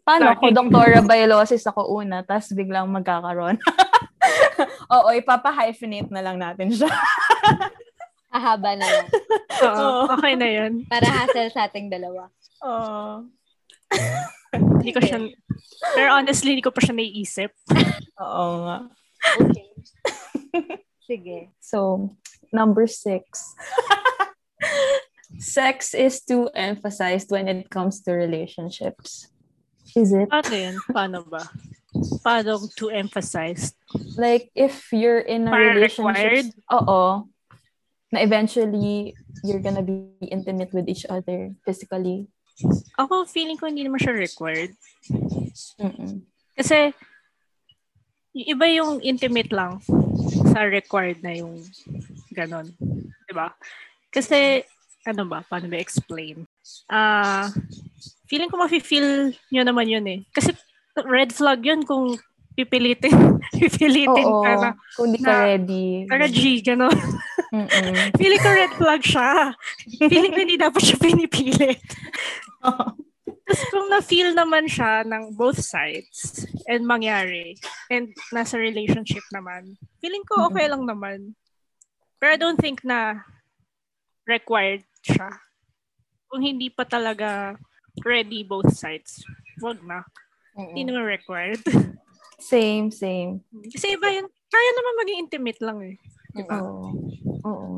[0.04, 3.56] paano ako doktora biolosis ako una, tapos biglang magkakaroon.
[4.94, 6.90] Oo, ipapa-hyphenate na lang natin siya.
[8.36, 9.06] Ahaba na lang.
[9.62, 10.72] Oo, okay na yun.
[10.90, 12.26] Para hassle sa ating dalawa.
[12.66, 13.30] Oo.
[14.54, 15.18] Hindi ko siya,
[15.94, 17.50] pero honestly, hindi ko pa siya naiisip.
[18.18, 18.78] Oo nga.
[19.38, 19.70] Okay.
[21.06, 21.38] Sige.
[21.60, 22.10] So,
[22.50, 23.54] number six.
[25.38, 29.28] Sex is too emphasized when it comes to relationships.
[29.94, 30.30] Is it?
[30.30, 30.76] Paano yun?
[30.90, 31.42] Paano ba?
[32.22, 33.74] Paano to emphasize?
[34.16, 37.28] Like, if you're in a Parang relationship, oo,
[38.14, 42.30] na eventually, you're gonna be intimate with each other physically.
[42.98, 44.72] Ako, feeling ko hindi naman siya required.
[45.82, 46.22] Mm-mm.
[46.54, 46.94] Kasi,
[48.34, 49.82] iba yung intimate lang
[50.54, 51.58] sa required na yung
[52.30, 52.70] ganon.
[53.26, 53.50] Diba?
[54.14, 54.62] Kasi,
[55.06, 55.42] ano ba?
[55.42, 56.46] Paano ba explain?
[56.86, 57.50] Ah,
[58.30, 60.20] feeling ko mafe-feel nyo naman yun eh.
[60.30, 60.54] Kasi,
[61.02, 62.14] red flag yun kung
[62.54, 63.14] pipilitin.
[63.60, 64.70] pipilitin Oo, ka na.
[64.94, 66.06] kung di ka na- ready.
[66.06, 66.94] Para G, ganon.
[68.18, 69.54] Feeling ko red flag siya.
[70.10, 71.82] Feeling ko hindi dapat siya pinipilit.
[73.44, 77.52] Tapos kung na-feel naman siya ng both sides and mangyari
[77.92, 81.36] and nasa relationship naman, feeling ko okay lang naman.
[82.16, 83.20] Pero I don't think na
[84.24, 85.28] required siya.
[86.32, 87.60] Kung hindi pa talaga
[88.00, 89.20] ready both sides,
[89.60, 90.02] wag na.
[90.56, 91.60] Hindi naman required.
[92.44, 93.40] Same, same.
[93.72, 95.96] Kasi iba yun, kaya naman maging intimate lang eh.
[96.36, 96.60] Diba?
[96.60, 96.92] Oo.
[97.40, 97.68] Oo.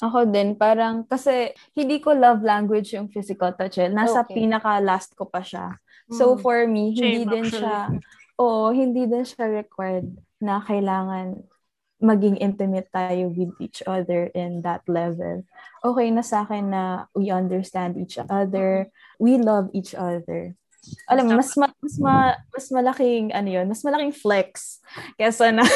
[0.00, 3.82] Ako din, parang, kasi hindi ko love language yung physical touch.
[3.82, 3.90] Eh.
[3.90, 4.46] Nasa Okay.
[4.46, 5.76] pinaka-last ko pa siya.
[6.08, 6.40] So, Mm.
[6.40, 7.60] for me, hindi Same, din actually.
[7.66, 7.78] siya,
[8.40, 10.08] oo, hindi din siya required
[10.40, 11.44] na kailangan
[12.00, 15.44] maging intimate tayo with each other in that level.
[15.84, 18.88] Okay na sa akin na we understand each other,
[19.20, 20.56] we love each other.
[21.06, 24.80] Alam mo, mas, ma- mas, ma- mas malaking, ano yun, mas malaking flex
[25.20, 25.64] kesa na,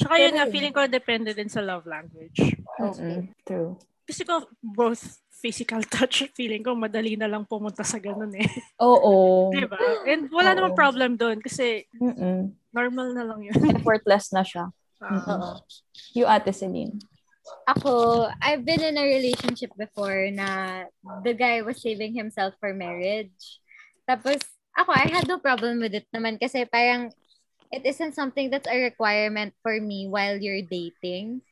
[0.00, 2.56] Tsaka yun nga, feeling ko depende din sa love language.
[2.80, 3.28] Mm-mm.
[3.44, 3.76] true.
[4.08, 8.48] Kasi ko both physical touch, feeling ko madali na lang pumunta sa ganun eh.
[8.80, 9.48] Oo.
[9.54, 9.76] diba?
[10.08, 10.56] And wala Oo.
[10.56, 12.52] namang problem doon kasi Mm-mm.
[12.72, 13.56] normal na lang yun.
[13.76, 14.72] Effortless na siya.
[15.00, 15.48] Ah, Oo.
[16.12, 16.96] You, Ate Celine.
[17.68, 20.84] Ako, I've been in a relationship before na
[21.22, 23.60] the guy was saving himself for marriage.
[24.08, 24.42] Tapos,
[24.74, 27.14] ako, I had no problem with it naman kasi parang
[27.70, 31.42] it isn't something that's a requirement for me while you're dating.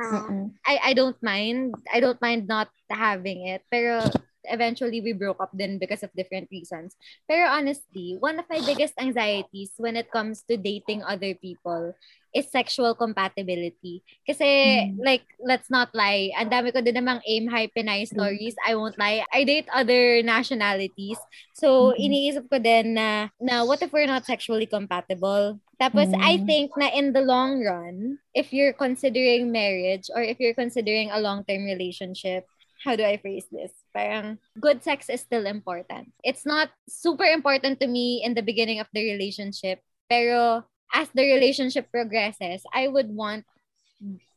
[0.00, 0.56] Mm-mm.
[0.64, 1.76] I I don't mind.
[1.92, 3.60] I don't mind not having it.
[3.68, 4.00] Pero
[4.48, 6.96] eventually we broke up then because of different reasons.
[7.28, 11.92] Pero honestly, one of my biggest anxieties when it comes to dating other people
[12.30, 14.02] is sexual compatibility.
[14.22, 15.02] Kasi, Mm.
[15.02, 18.54] like, let's not lie, ang dami ko din namang aim high Pinay stories.
[18.62, 19.26] I won't lie.
[19.34, 21.18] I date other nationalities.
[21.58, 22.06] So, Mm.
[22.06, 25.58] iniisip ko din na, na what if we're not sexually compatible?
[25.80, 26.46] Tapos, I Mm.
[26.46, 31.18] think na in the long run, if you're considering marriage or if you're considering a
[31.18, 32.46] long-term relationship,
[32.84, 33.72] how do I phrase this?
[33.92, 36.12] Parang good sex is still important.
[36.24, 41.22] It's not super important to me in the beginning of the relationship, pero as the
[41.22, 43.44] relationship progresses, I would want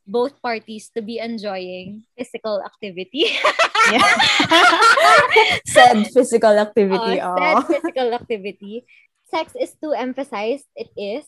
[0.06, 3.32] both parties to be enjoying physical activity.
[5.66, 7.20] Said physical activity.
[7.20, 8.84] Uh, Oh, said physical activity.
[9.30, 10.66] Sex is too emphasized.
[10.76, 11.24] It is.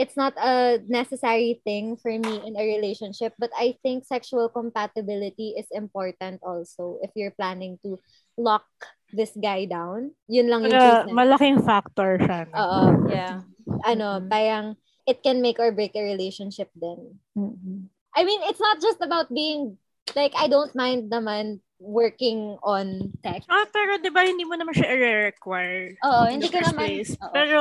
[0.00, 5.52] It's not a necessary thing for me in a relationship, but I think sexual compatibility
[5.60, 8.00] is important also if you're planning to
[8.40, 8.64] lock
[9.12, 10.16] this guy down.
[10.24, 11.12] Yun lang yung reason.
[11.12, 12.48] malaking factor siya.
[12.48, 12.56] no?
[12.56, 12.82] Oo.
[13.12, 13.44] yeah.
[13.84, 14.32] Ano, Mhm.
[14.32, 14.66] parang
[15.04, 17.20] it can make or break a relationship then.
[17.36, 17.92] Mm-mm.
[18.16, 19.76] I mean, it's not just about being
[20.16, 23.44] like I don't mind naman working on sex.
[23.48, 25.96] Ah, pero di ba hindi mo naman siya i-require?
[26.00, 26.80] Oo, in hindi first naman.
[26.80, 27.10] place?
[27.20, 27.32] oo.
[27.32, 27.56] Pero,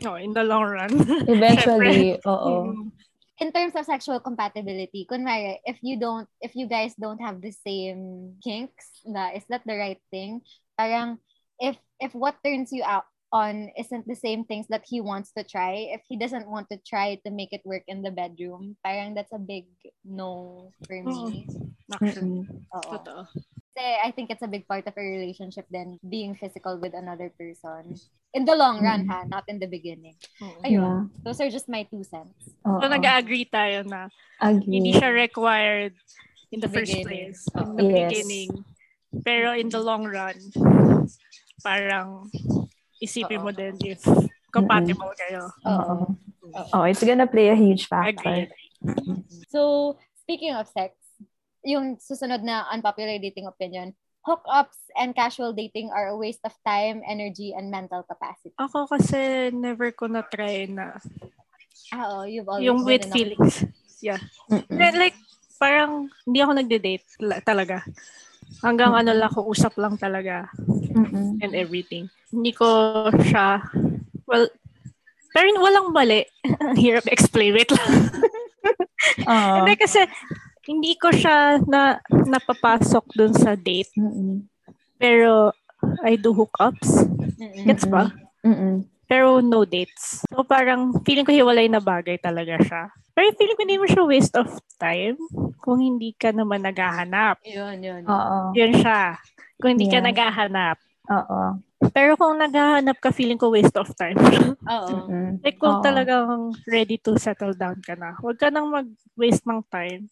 [0.00, 0.92] no, in the long run.
[1.28, 2.72] Eventually, oo.
[2.72, 2.92] Mm.
[3.42, 7.50] in terms of sexual compatibility, kunwari, if you don't, if you guys don't have the
[7.50, 10.40] same kinks, na is that the right thing?
[10.78, 11.18] Parang,
[11.58, 15.42] if if what turns you out on isn't the same things that he wants to
[15.42, 19.14] try, if he doesn't want to try to make it work in the bedroom, parang
[19.18, 19.66] that's a big
[20.04, 21.48] no for me.
[21.92, 23.26] Actually, Mm-mm.
[23.72, 23.96] Oo.
[24.04, 27.96] I think it's a big part of a relationship then being physical with another person.
[28.34, 29.24] In the long run, ha?
[29.28, 30.16] Not in the beginning.
[30.40, 30.56] Mm.
[30.64, 30.72] Ayun.
[30.72, 31.00] Yeah.
[31.24, 32.52] Those are just my two cents.
[32.64, 32.80] Oo.
[32.80, 34.08] So, nag-agree tayo na
[34.40, 34.80] Agree.
[34.80, 35.92] hindi siya required
[36.52, 37.32] in the The first beginning.
[37.32, 37.40] place.
[37.56, 37.96] In the Yes.
[38.08, 38.50] beginning.
[39.24, 40.36] Pero in the long run,
[41.60, 42.32] parang
[43.00, 43.56] isipin mo Oo.
[43.56, 44.00] din if
[44.48, 45.52] compatible kayo.
[45.68, 46.16] Oo.
[46.52, 46.64] Oo.
[46.72, 48.48] Oh, it's gonna play a huge factor.
[48.48, 48.48] Agree.
[49.52, 50.96] So, speaking of sex,
[51.62, 57.02] yung susunod na unpopular dating opinion, hookups and casual dating are a waste of time,
[57.06, 58.54] energy, and mental capacity.
[58.58, 60.98] Ako kasi never ko na try na
[61.92, 63.68] Ah, oo, you've always yung with feelings.
[64.00, 64.20] Yeah.
[64.48, 64.80] Mm-mm.
[64.96, 65.16] Like,
[65.60, 67.84] parang hindi ako nagde-date la- talaga.
[68.64, 70.48] Hanggang ano lang, kung usap lang talaga
[70.88, 71.36] Mm-mm.
[71.44, 72.08] and everything.
[72.32, 72.66] Hindi ko
[73.12, 73.60] siya,
[74.24, 74.48] well,
[75.32, 76.24] pero walang mali.
[76.80, 77.56] Hirap explain.
[77.56, 77.90] Wait lang.
[79.60, 80.04] Hindi kasi,
[80.66, 83.90] hindi ko siya na napapasok dun sa date.
[83.98, 84.46] Mm-mm.
[84.96, 85.50] Pero,
[86.06, 87.10] I do hookups.
[87.38, 87.66] Mm-mm.
[87.66, 88.14] Gets ba?
[88.46, 88.86] Mm-mm.
[89.10, 90.24] Pero no dates.
[90.32, 92.88] So parang feeling ko hiwalay na bagay talaga siya.
[93.12, 94.48] Pero feeling ko hindi mo siya waste of
[94.80, 95.20] time
[95.60, 97.36] kung hindi ka naman naghahanap.
[97.44, 98.02] Yun, yun.
[98.08, 98.56] Oo.
[98.56, 99.20] Yun siya.
[99.60, 100.08] Kung hindi ka Yeah.
[100.08, 100.76] naghahanap.
[101.12, 101.40] Oo.
[101.92, 104.16] Pero kung naghahanap ka, feeling ko waste of time.
[104.64, 104.96] Oo.
[105.44, 105.84] Like kung Oo.
[105.84, 110.08] talagang ready to settle down ka na, huwag ka nang mag-waste ng time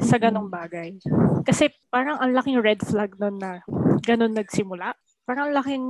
[0.00, 0.96] sa ganong bagay.
[1.42, 3.60] Kasi parang ang laking red flag nun na
[4.00, 4.94] ganon nagsimula.
[5.22, 5.84] Parang ang laking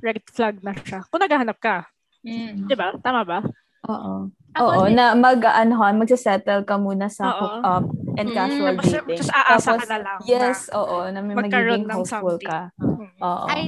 [0.00, 1.04] red flag na siya.
[1.06, 1.86] Kung naghahanap ka.
[2.20, 2.66] Mm.
[2.66, 2.90] Di ba?
[2.98, 3.38] Tama ba?
[3.86, 4.28] Oo.
[4.52, 7.38] Ako Oo, din- na mag, ano, magsasettle ka muna sa Oo.
[7.60, 7.84] hookup
[8.16, 9.18] and Mm, casual Tapos, dating.
[9.20, 10.18] tapos aasa ka na lang.
[10.24, 12.48] Yes, oo, na may magiging ng hopeful something.
[12.48, 12.60] ka.
[12.74, 13.46] Na, Oo.
[13.46, 13.60] I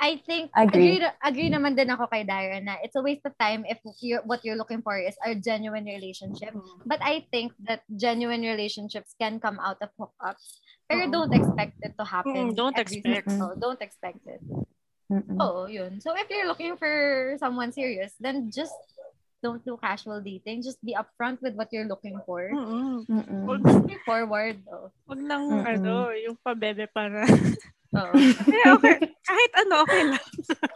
[0.00, 0.96] I think Agree.
[0.96, 1.12] agree.
[1.20, 4.40] agree naman din ako kay Dara na it's a waste of time if you're, what
[4.40, 6.56] you're looking for is a genuine relationship.
[6.88, 10.64] But I think that genuine relationships can come out of hookups.
[10.88, 11.12] Pero Oo.
[11.12, 12.50] don't expect it to happen.
[12.50, 13.28] Mm, don't expect.
[13.28, 13.52] sexual.
[13.60, 14.40] Don't expect it.
[15.12, 15.38] Mm-mm.
[15.38, 16.00] Oo, yun.
[16.00, 18.74] So if you're looking for someone serious, then just
[19.44, 20.64] don't do casual dating.
[20.64, 22.48] Just be upfront with what you're looking for.
[22.48, 23.04] Mm-mm.
[23.04, 23.44] Mm-mm.
[23.68, 24.64] Just be forward.
[24.66, 24.88] Oh.
[25.04, 25.66] huwag nang, Mm-mm.
[25.76, 27.28] ano, yung pabebe para.
[27.90, 28.12] Oo.
[28.14, 28.96] Eh, okay.
[29.26, 30.24] Kahit ano, okay lang.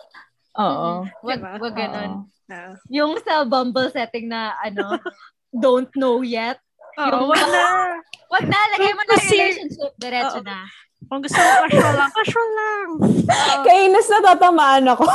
[0.64, 0.90] Oo.
[1.22, 1.52] Wag, Diba?
[1.58, 2.10] wag ganun.
[2.46, 2.74] Ah.
[2.90, 4.98] Yung sa Bumble setting na ano,
[5.50, 6.58] don't know yet.
[6.98, 7.62] Oo, Yung- wag na.
[8.34, 9.94] Wag na, lagay mo na relationship.
[9.94, 10.66] Diretso na.
[11.06, 12.86] Kung gusto mo casual lang, casual lang.
[13.68, 15.06] Kainis na tatamaan ako.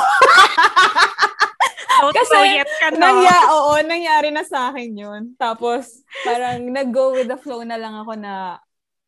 [1.99, 3.01] Don't Kasi know yet ka no.
[3.01, 5.21] Nangya, oo, nangyari na sa akin yun.
[5.35, 8.55] Tapos, parang nag-go with the flow na lang ako na,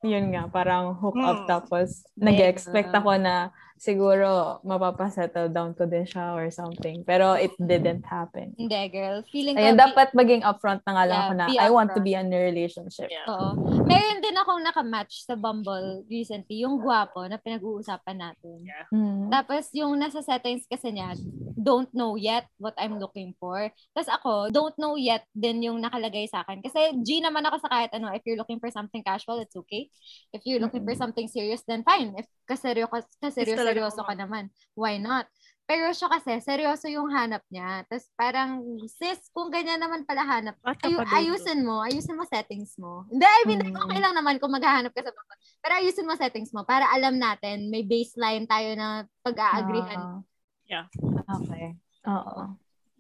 [0.02, 1.46] yun nga, parang hook up.
[1.46, 1.50] Hmm.
[1.50, 7.02] Tapos, nag-expect ako na siguro mapapasettle down ko din siya or something.
[7.02, 8.54] Pero it didn't happen.
[8.54, 9.26] Hindi, girl.
[9.34, 11.89] Feeling ko, Ayun, bi- dapat maging upfront na nga lang Yeah, ako na I want
[11.98, 13.10] to be in a relationship.
[13.10, 13.26] Yeah.
[13.26, 13.82] Oo.
[13.89, 18.62] Meron din akong nakamatch sa Bumble recently, yung gwapo na pinag-uusapan natin.
[18.94, 19.34] Mm.
[19.34, 21.17] Tapos yung nasa settings kasi niya,
[21.58, 23.65] don't know yet what I'm looking for.
[23.98, 26.62] Tapos ako, don't know yet din yung nakalagay sa akin.
[26.62, 29.89] Kasi G naman ako sa kahit ano, if you're looking for something casual, it's okay.
[30.30, 32.13] If you're looking for something serious, then fine.
[32.13, 35.26] If kaseryoso, kaseryoso, seryoso ka naman, why not?
[35.72, 37.88] Pero siya kasi, seryoso yung hanap niya.
[37.88, 38.60] Tapos parang,
[38.92, 43.08] sis, kung ganyan naman pala hanap, ayu- ayusin mo, ayusin mo settings mo.
[43.08, 43.80] Hindi, I mean, mm.
[43.80, 45.34] okay lang naman kung maghahanap ka sa baba.
[45.64, 49.96] Pero ayusin mo settings mo para alam natin, may baseline tayo na pag-aagrihan.
[49.96, 50.20] Uh,
[50.68, 50.92] yeah.
[51.40, 51.80] Okay.
[52.04, 52.52] Oo.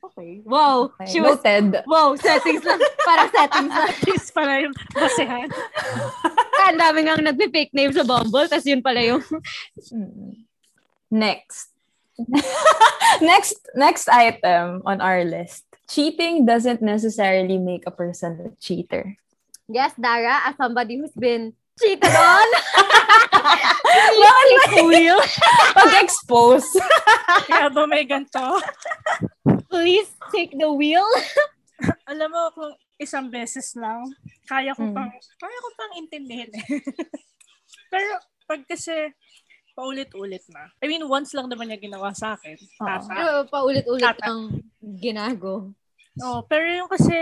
[0.01, 0.41] Okay.
[0.47, 0.95] Wow.
[0.95, 1.11] Okay.
[1.11, 1.83] She was, Noted.
[1.83, 2.79] Wow, settings lang.
[3.09, 3.91] Parang settings lang.
[3.99, 5.47] settings pala yung basehan.
[6.71, 9.19] Ang dami nga nagpe-fake name sa Bumble, tapos yun pala yung...
[11.11, 11.67] Next.
[13.21, 15.67] next next item on our list.
[15.91, 19.19] Cheating doesn't necessarily make a person a cheater.
[19.67, 22.47] Yes, Dara, as somebody who's been cheated on.
[24.21, 25.19] Bakit wheel?
[25.77, 26.67] Pag-expose.
[27.47, 28.59] Kaya ba may ganito?
[29.67, 31.07] Please take the wheel.
[32.07, 34.05] Alam mo, kung isang beses lang,
[34.45, 34.93] kaya ko hmm.
[34.93, 36.67] pang, kaya ko pang intindihin eh.
[37.89, 39.15] Pero pag kasi
[39.75, 40.69] paulit-ulit na.
[40.79, 42.57] I mean, once lang naman niya ginawa sa akin.
[42.77, 43.11] Tata.
[43.11, 44.25] Pero paulit-ulit Tata.
[44.27, 44.61] ang
[44.99, 45.71] ginago.
[46.19, 47.15] Oo, oh, pero yung kasi,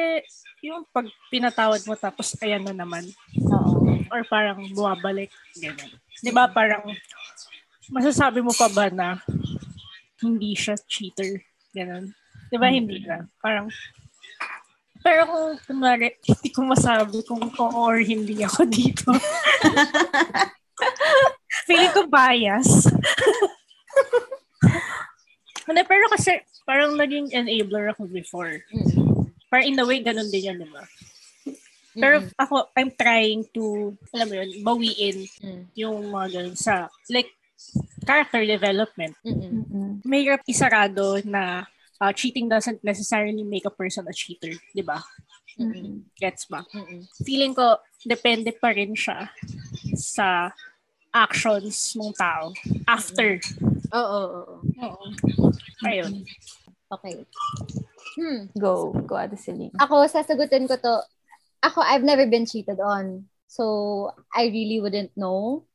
[0.65, 3.05] yung pag pinatawad mo tapos ayan na naman.
[3.53, 3.85] Oo.
[4.09, 5.29] Or parang bumabalik.
[5.53, 5.93] Ganyan.
[6.19, 6.89] Di ba parang,
[7.93, 9.21] masasabi mo pa ba na
[10.21, 11.41] hindi siya cheater?
[11.73, 12.11] Ganun.
[12.49, 13.29] Di ba hindi na?
[13.37, 13.69] Parang,
[14.99, 19.09] pero kung kunwari, hindi ko masabi kung oo or hindi ako dito.
[21.69, 22.89] Feeling ko bias.
[25.69, 28.57] Hindi, pero kasi parang naging enabler ako before.
[28.73, 29.29] Mm.
[29.53, 30.81] Parang in a way, ganun din yan, di ba?
[31.93, 32.41] Pero mm-hmm.
[32.41, 35.63] ako, I'm trying to, alam mo yun, bawiin mm.
[35.77, 37.29] yung mga ganun sa, like,
[38.05, 39.13] character development.
[39.21, 40.05] Mm-hmm.
[40.05, 41.69] Mahirap isarado na
[42.01, 45.01] uh, cheating doesn't necessarily make a person a cheater, di ba?
[45.59, 46.17] Mm-hmm.
[46.17, 46.65] Gets ba?
[46.71, 47.01] Mm-hmm.
[47.25, 49.27] Feeling ko, depende pa rin siya
[49.93, 50.49] sa
[51.13, 52.53] actions ng tao
[52.85, 53.41] after.
[53.93, 55.05] Oo, oo, oo.
[55.85, 56.25] Ayun.
[56.89, 57.25] Okay.
[58.17, 58.49] Hmm.
[58.57, 58.93] Go.
[59.05, 59.73] Go, Ate Celine.
[59.77, 60.95] Ako, sasagutin ko to.
[61.61, 63.29] Ako, I've never been cheated on.
[63.49, 65.65] So, I really wouldn't know.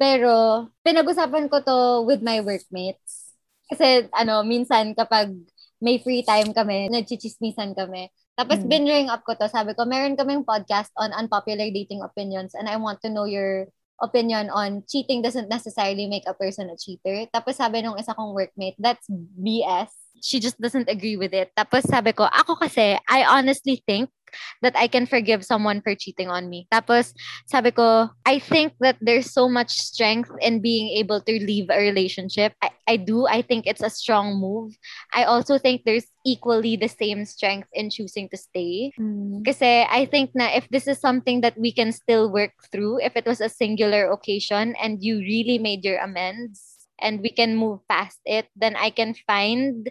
[0.00, 3.36] Pero, pinag-usapan ko to with my workmates.
[3.68, 5.32] Kasi, ano, minsan kapag
[5.80, 8.08] may free time kami, nagchichismisan kami.
[8.36, 8.68] Tapos, hmm.
[8.68, 9.48] binring up ko to.
[9.48, 13.68] Sabi ko, meron kaming podcast on unpopular dating opinions and I want to know your
[14.02, 17.28] opinion on cheating doesn't necessarily make a person a cheater.
[17.32, 19.06] Tapos sabi nung isa kong workmate, that's
[19.38, 19.92] BS.
[20.20, 21.52] She just doesn't agree with it.
[21.56, 24.12] Tapos sabi ko, ako kasi, I honestly think
[24.62, 26.66] that I can forgive someone for cheating on me.
[26.72, 27.14] Tapos,
[27.46, 31.78] sabi ko, I think that there's so much strength in being able to leave a
[31.78, 32.54] relationship.
[32.62, 33.26] I, I do.
[33.26, 34.76] I think it's a strong move.
[35.14, 38.92] I also think there's equally the same strength in choosing to stay.
[38.98, 39.44] Mm.
[39.44, 43.16] Kasi I think na if this is something that we can still work through, if
[43.16, 47.80] it was a singular occasion and you really made your amends and we can move
[47.88, 49.88] past it, then I can find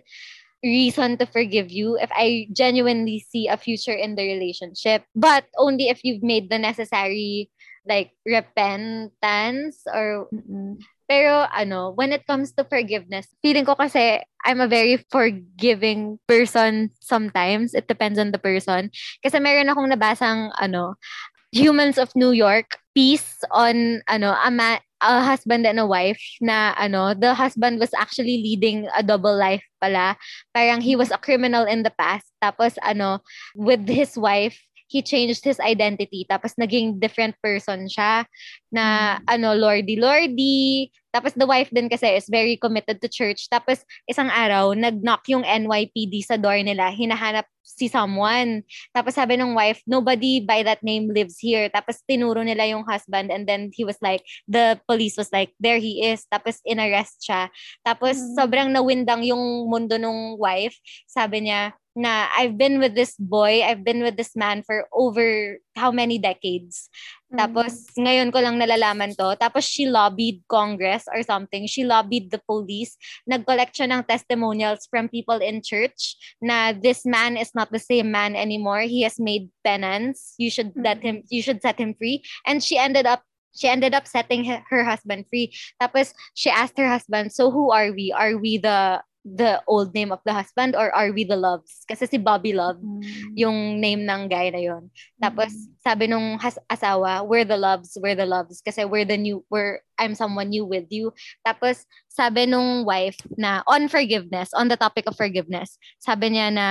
[0.63, 5.88] reason to forgive you if I genuinely see a future in the relationship, but only
[5.89, 7.50] if you've made the necessary
[7.88, 10.78] like repentance or mm-hmm.
[11.10, 16.93] pero ano, when it comes to forgiveness, feeling ko kasi I'm a very forgiving person
[17.02, 17.74] sometimes.
[17.74, 18.93] It depends on the person.
[19.26, 21.02] Kasi meron akong nabasang ano,
[21.50, 26.76] Humans of New York, piece on ano, a ma- a husband and a wife na
[26.78, 30.18] ano, the husband was actually leading a double life pala.
[30.54, 32.28] Parang he was a criminal in the past.
[32.44, 33.20] Tapos ano,
[33.56, 36.25] with his wife, he changed his identity.
[36.25, 38.25] Tapos naging different person siya
[38.73, 39.30] na mm.
[39.30, 40.89] ano, lordy lordy.
[41.13, 43.49] Tapos the wife din kasi is very committed to church.
[43.49, 46.89] Tapos isang araw, nag-knock yung NYPD sa door nila.
[46.89, 48.65] Hinahanap si someone.
[48.93, 51.69] Tapos sabi ng wife, nobody by that name lives here.
[51.69, 55.78] Tapos tinuro nila yung husband and then he was like, the police was like, there
[55.78, 56.25] he is.
[56.34, 57.54] Tapos inarrest siya.
[57.86, 58.36] Tapos mm-hmm.
[58.38, 60.78] sobrang nawindang yung mundo ng wife.
[61.06, 65.60] Sabi niya, na I've been with this boy, I've been with this man for over
[65.76, 66.88] how many decades.
[67.28, 67.44] Mm-hmm.
[67.44, 69.36] Tapos ngayon ko lang nalalaman to.
[69.36, 71.68] Tapos she lobbied Congress or something.
[71.68, 72.95] She lobbied the police.
[73.28, 78.16] Nag-collect siya ng testimonials from people in church na this man is not the same
[78.16, 78.88] man anymore.
[78.88, 80.39] He has made penance.
[80.39, 80.88] You should mm-hmm.
[80.88, 82.24] let him you should set him free.
[82.47, 85.52] And she ended up she ended up setting her husband free.
[85.84, 88.16] Tapos she asked her husband, "So who are we?
[88.16, 89.04] Are we the
[89.36, 91.86] the old name of the husband or are we the loves?
[91.86, 93.01] Kasi si Bobby Love, Mm.
[93.38, 94.89] yung name ng guy na yon.
[95.21, 95.53] Tapos
[95.84, 99.86] sabi nung has- asawa, we're the loves, we're the loves kasi we're the new we're
[99.99, 101.13] I'm someone new with you.
[101.45, 106.67] Tapos sabi nung wife na on forgiveness, on the topic of forgiveness, sabi niya na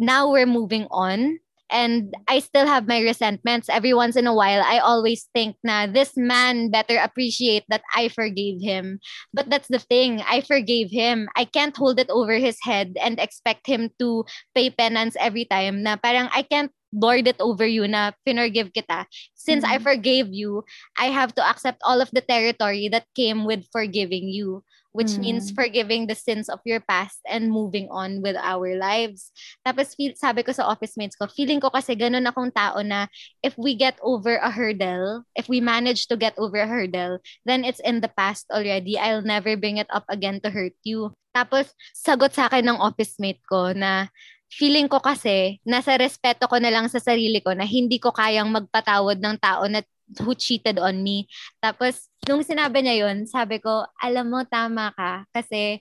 [0.00, 1.38] now we're moving on
[1.70, 4.62] and I still have my resentments every once in a while.
[4.62, 9.00] I always think na this man better appreciate that I forgave him.
[9.32, 10.22] But that's the thing.
[10.28, 11.28] I forgave him.
[11.36, 15.82] I can't hold it over his head and expect him to pay penance every time
[15.82, 19.06] na parang I can't lord it over you na pinorgive kita.
[19.34, 19.86] Since I Mhm.
[19.86, 20.66] forgave you,
[20.98, 25.50] I have to accept all of the territory that came with forgiving you, which means
[25.50, 25.54] Mm.
[25.54, 29.30] forgiving the sins of your past and moving on with our lives.
[29.62, 33.06] Tapos feel, sabi ko sa office mates ko, feeling ko kasi ganun akong tao na
[33.42, 37.62] if we get over a hurdle, if we manage to get over a hurdle, then
[37.62, 38.98] it's in the past already.
[38.98, 41.14] I'll never bring it up again to hurt you.
[41.30, 44.10] Tapos, sagot sa akin ng office mate ko na
[44.50, 48.50] feeling ko kasi, nasa respeto ko na lang sa sarili ko na hindi ko kayang
[48.50, 49.78] magpatawad ng tao na
[50.18, 51.30] who cheated on me.
[51.62, 55.22] Tapos, nung sinabi niya yun, sabi ko, alam mo, tama ka.
[55.30, 55.78] Kasi,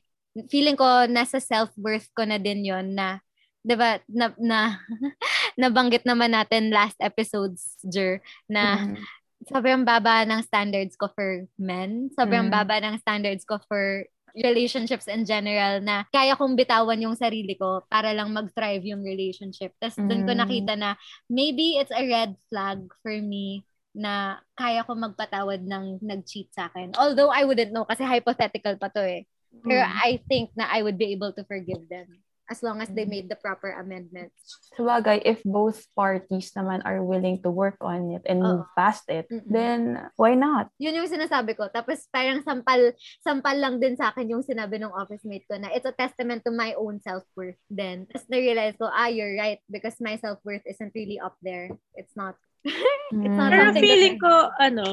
[0.53, 3.19] feeling ko, nasa self-worth ko na din yon na,
[3.65, 4.59] 'di ba na, na
[5.59, 8.95] nabanggit naman natin last episodes, Jer, na Mm.
[9.51, 12.07] sobrang baba ng standards ko for men.
[12.15, 12.53] Sobrang Mm.
[12.55, 14.05] baba ng standards ko for
[14.37, 19.73] relationships in general na kaya kong bitawan yung sarili ko para lang mag-thrive yung relationship.
[19.81, 20.39] Tapos doon ko Mm.
[20.45, 20.95] nakita na
[21.27, 26.93] maybe it's a red flag for me na kaya ko magpatawad ng nag-cheat sa akin.
[26.95, 29.25] Although I wouldn't know kasi hypothetical pa to eh.
[29.65, 29.97] Pero Mm.
[30.05, 33.29] I think na I would be able to forgive them as long as they made
[33.29, 34.33] the proper amendments.
[34.73, 38.73] Sabagay, if both parties naman are willing to work on it and move Oo.
[38.73, 39.45] past it, Mm-mm.
[39.45, 40.73] then why not?
[40.81, 41.69] yun yung sinasabi ko.
[41.69, 45.69] Tapos parang sampal, sampal lang din sa akin yung sinabi ng office mate ko na
[45.77, 48.09] it's a testament to my own self-worth then.
[48.09, 51.69] Tapos na-realize ko, ah, you're right because my self-worth isn't really up there.
[51.93, 52.33] It's not.
[53.25, 54.87] It's not Pero feeling that- ko, ano,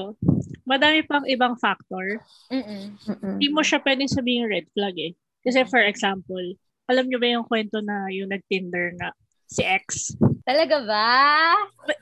[0.66, 2.20] madami pang ibang factor.
[2.50, 5.12] Hindi mo siya pwedeng sabihin red flag eh.
[5.46, 6.42] Kasi for example,
[6.90, 9.14] alam nyo ba yung kwento na yung nag-Tinder na
[9.46, 10.14] si X?
[10.42, 11.06] Talaga ba?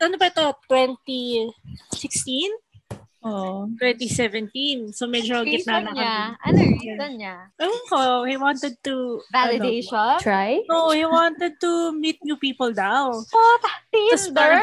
[0.01, 0.47] Ano ba ito?
[0.69, 2.64] 2016?
[3.25, 3.65] Oh.
[3.81, 4.93] 2017.
[4.93, 6.15] So medyo gitna na niya.
[6.37, 6.45] kami.
[6.45, 7.37] Ano reason niya?
[7.57, 9.25] Ewan ko, he wanted to...
[9.33, 10.21] Validation?
[10.21, 10.61] Try?
[10.69, 13.17] Ano, no, he wanted to meet new people daw.
[13.17, 14.61] Tas Tinder?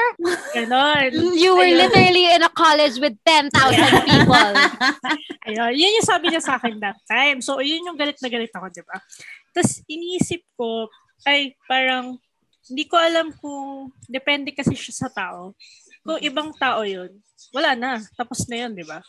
[0.53, 1.09] Ganon.
[1.33, 1.89] You were Ayun.
[1.89, 3.49] literally in a college with 10,000
[4.13, 4.53] people.
[5.49, 7.41] Ayun, yun yung sabi niya sa akin that time.
[7.41, 9.01] So, yun yung galit na galit ako, di ba?
[9.57, 10.85] Tapos, iniisip ko,
[11.25, 12.21] ay, parang,
[12.69, 15.57] hindi ko alam kung, depende kasi siya sa tao.
[16.01, 17.13] Kung ibang tao yun,
[17.53, 17.91] wala na.
[18.17, 19.01] Tapos na yun, di ba?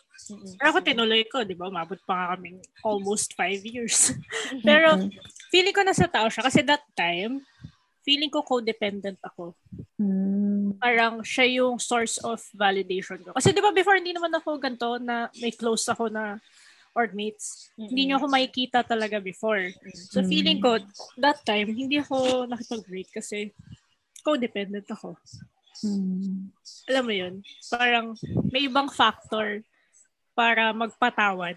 [0.61, 1.69] Pero ako tinuloy ko, di ba?
[1.69, 4.13] Umabot pa nga kaming almost five years.
[4.67, 5.09] Pero,
[5.53, 6.45] feeling ko nasa tao siya.
[6.45, 7.45] Kasi that time,
[8.05, 9.55] feeling ko codependent ako.
[9.97, 10.77] Mm.
[10.77, 13.33] Parang siya yung source of validation ko.
[13.33, 16.37] Kasi di ba before, hindi naman ako ganito na may close ako na
[16.93, 17.73] orgmates.
[17.79, 19.73] Hindi niyo ako makikita talaga before.
[20.13, 20.77] So feeling ko,
[21.17, 23.57] that time, hindi ako nakipag-break kasi
[24.21, 25.17] codependent ako.
[25.81, 26.53] Mm.
[26.93, 27.35] Alam mo yun?
[27.73, 28.07] Parang
[28.53, 29.65] may ibang factor
[30.33, 31.57] para magpatawad.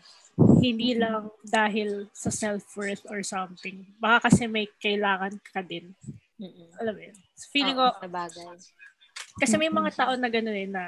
[0.60, 3.88] Hindi lang dahil sa self-worth or something.
[4.00, 5.96] Baka kasi may kailangan ka din.
[6.80, 7.18] Alam mo yun?
[7.36, 8.60] So feeling ko, Oo, bagay.
[9.40, 10.84] kasi may mga tao na gano'n eh na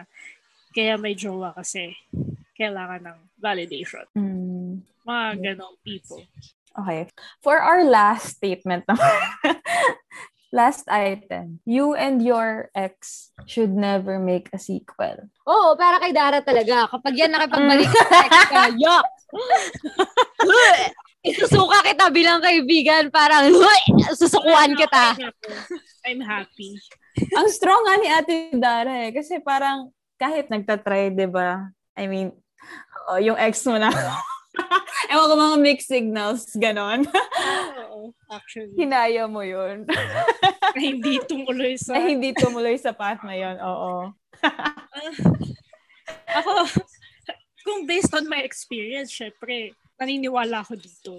[0.75, 1.95] kaya may jowa kasi
[2.59, 4.03] kailangan ng validation.
[4.15, 4.84] Mm.
[5.07, 6.23] Mga ganong people.
[6.78, 7.09] Okay.
[7.41, 9.09] For our last statement naman,
[10.51, 15.27] last item, you and your ex should never make a sequel.
[15.47, 16.87] Oo, para kay Dara talaga.
[16.87, 19.05] Kapag yan nakipagbalik sa ex ka, yuck!
[21.27, 23.11] Isusuka kita bilang kaibigan.
[23.11, 23.51] Parang,
[24.15, 25.19] susukuan kita.
[26.07, 26.79] I'm happy.
[27.35, 29.11] Ang strong nga ni Ate Dara eh.
[29.11, 31.67] Kasi parang kahit nagtatry, di ba?
[31.99, 32.31] I mean,
[33.11, 33.91] oh, yung ex mo na.
[35.11, 37.05] Ewan ko mga mixed signals, ganon.
[37.87, 38.73] Oo, actually.
[38.75, 39.87] Hinaya mo yun.
[40.75, 41.97] Na hindi tumuloy sa...
[41.97, 43.57] na hindi tumuloy sa path na yun.
[43.61, 44.13] Oo.
[46.37, 46.51] Ako,
[47.65, 51.17] kung based on my experience, syempre, naniniwala ako dito.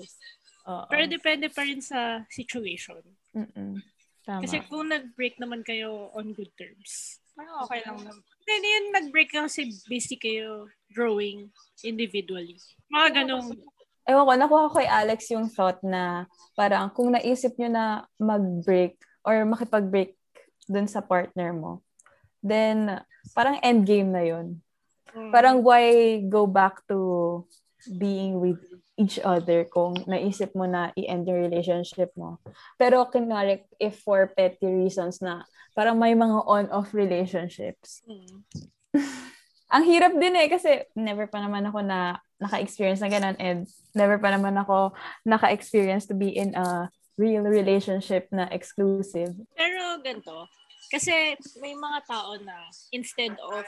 [0.68, 0.86] Oo.
[0.86, 3.00] Pero depende pa rin sa situation.
[3.34, 3.80] Mm-mm.
[4.28, 4.44] Tama.
[4.44, 8.18] Kasi kung nag-break naman kayo on good terms, parang okay lang naman.
[8.42, 11.46] Hindi, yun, nag-break kayo kasi busy kayo growing
[11.86, 12.58] individually.
[12.90, 13.54] Mga ganong,
[14.08, 16.24] Ewan ko, nakuha ko kay Alex yung thought na
[16.56, 17.84] parang kung naisip nyo na
[18.16, 20.16] mag-break or makipag-break
[20.64, 21.84] dun sa partner mo,
[22.40, 23.04] then
[23.36, 24.64] parang endgame na yun.
[25.12, 27.44] mm, Parang why go back to
[28.00, 28.56] being with
[28.98, 32.42] each other kung naisip mo na i-end yung relationship mo.
[32.74, 38.02] Pero kunwari, if for petty reasons na parang may mga on-off relationships.
[38.04, 38.42] Mm.
[39.74, 44.16] Ang hirap din eh kasi never pa naman ako na naka-experience na ganun and never
[44.16, 44.96] pa naman ako
[45.28, 46.88] naka-experience to be in a
[47.20, 49.36] real relationship na exclusive.
[49.52, 50.48] Pero ganito,
[50.88, 53.66] kasi may mga tao na instead of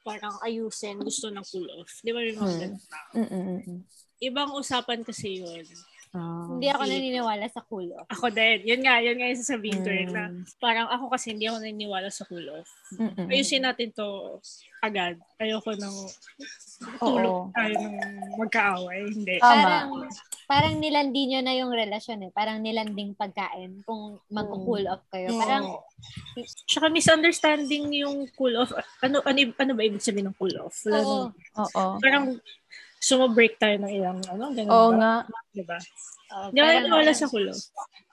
[0.00, 1.92] parang ayusin, gusto ng cool off.
[2.00, 2.58] Di ba mga Hmm.
[2.58, 2.80] ganun?
[3.14, 3.78] Mm-mm-mm.
[4.20, 5.64] Ibang usapan kasi yun.
[6.10, 6.42] Ah.
[6.50, 8.08] Hindi ako naniniwala sa cool off.
[8.10, 8.66] Ako din.
[8.66, 10.42] Yun nga, yun nga yung sasabihin ko rin na Mm.
[10.58, 12.66] parang ako kasi hindi ako naniniwala sa cool off.
[12.98, 13.30] Mm-mm.
[13.30, 14.36] Ayusin natin to
[14.82, 15.14] agad.
[15.38, 16.98] Ayoko nang Oo.
[16.98, 17.94] tulog tayo ng
[18.36, 19.00] magkaaway.
[19.06, 19.38] Hindi.
[19.38, 19.54] Tama.
[19.54, 19.90] Parang,
[20.50, 22.30] parang nilandi nyo na yung relasyon eh.
[22.34, 25.30] Parang nilanding pagkain kung magko-cool off kayo.
[25.38, 25.78] Parang.
[26.66, 28.74] Tsaka misunderstanding yung cool off.
[28.98, 30.74] Ano ano ano ba ibig sabihin ng cool off?
[30.82, 31.06] Wala oo.
[31.30, 31.84] nang- Oo.
[32.02, 32.24] Parang
[32.98, 34.98] sumabreak tayo ng ilang ano, ganun Oo ba?
[34.98, 35.14] nga.
[35.54, 35.78] Diba?
[36.34, 37.62] oo, Hindi ako parang- naniniwala sa cool off.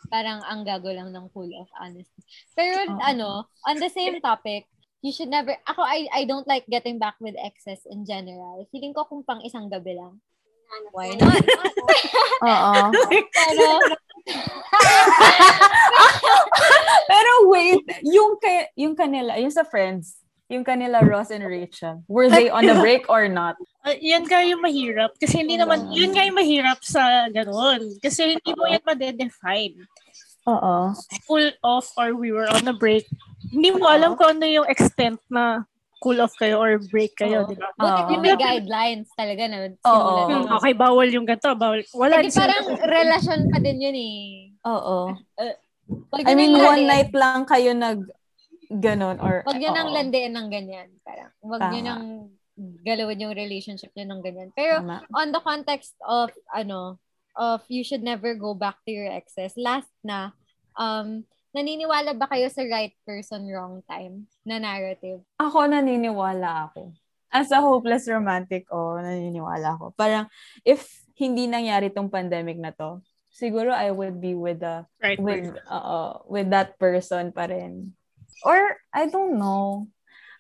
[0.08, 2.22] parang ang gago lang ng cool off, honestly.
[2.54, 3.02] Pero Oo.
[3.02, 3.30] ano,
[3.66, 4.70] on the same topic,
[5.02, 8.62] you should never, ako, I, I don't like getting back with exes in general.
[8.70, 10.22] Feeling ko kung pang isang gabi lang.
[10.92, 11.44] Why not?
[12.48, 12.92] Oo.
[13.12, 13.68] Pero,
[17.12, 22.32] Pero wait, yung kay, yung kanila, yung sa friends, yung kanila Ross and Rachel, were
[22.32, 23.56] they on the break or not?
[23.84, 25.12] Ah, yan nga yung mahirap.
[25.20, 28.00] Kasi hindi naman, yun nga yung mahirap sa ganun.
[28.00, 29.76] Kasi hindi mo yan madedefine.
[30.48, 30.96] Oo.
[31.28, 33.04] Cool off or we were on a break.
[33.52, 35.68] Hindi mo alam kung ano yung extent na
[35.98, 37.50] cool off kayo or break kayo, Oo.
[37.50, 37.74] di ba?
[37.74, 39.74] buti may guidelines talaga na Oo.
[39.82, 40.26] sinulat.
[40.30, 41.82] Hmm, okay, bawal yung ganito, bawal.
[41.98, 42.22] Wala.
[42.22, 44.22] Hindi parang relasyon pa din yun eh.
[44.70, 44.98] Oo.
[46.14, 46.90] Wag I yun mean, one landiin.
[46.90, 48.04] night lang kayo nag
[48.68, 50.90] ganon or Wag yun ang landiin ng ganyan.
[51.02, 51.74] Parang, wag Tama.
[51.74, 52.06] yun ang
[52.84, 54.50] galawin yung relationship nyo ng ganyan.
[54.54, 55.02] Pero, Tama.
[55.16, 57.00] on the context of, ano,
[57.38, 60.36] of you should never go back to your exes, last na,
[60.76, 61.24] um,
[61.56, 65.24] naniniwala ba kayo sa right person, wrong time na narrative?
[65.40, 66.92] Ako naniniwala ako.
[67.28, 69.92] As a hopeless romantic, oh, naniniwala ako.
[69.96, 70.32] Parang,
[70.64, 70.88] if
[71.20, 73.04] hindi nangyari tong pandemic na to,
[73.38, 75.20] siguro I would be with the right.
[75.22, 77.94] with uh, with that person pa rin.
[78.42, 78.58] Or
[78.90, 79.90] I don't know.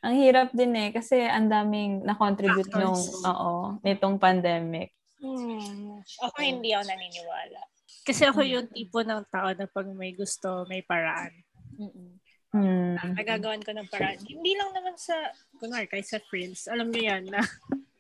[0.05, 2.85] Ang hirap din eh kasi ang daming na-contribute Factors.
[2.85, 4.93] nung oo, nitong pandemic.
[5.17, 5.97] Hmm.
[6.21, 7.61] Ako hindi ako naniniwala.
[8.07, 11.35] Kasi ako yung tipo ng tao na pag may gusto, may paraan.
[11.75, 12.15] Mm-mm.
[12.55, 12.95] Hmm.
[12.95, 14.23] Nagagawan ko ng paraan.
[14.23, 15.13] Hindi lang naman sa,
[15.59, 16.71] kunwari, kahit sa friends.
[16.71, 17.43] Alam niyo yan na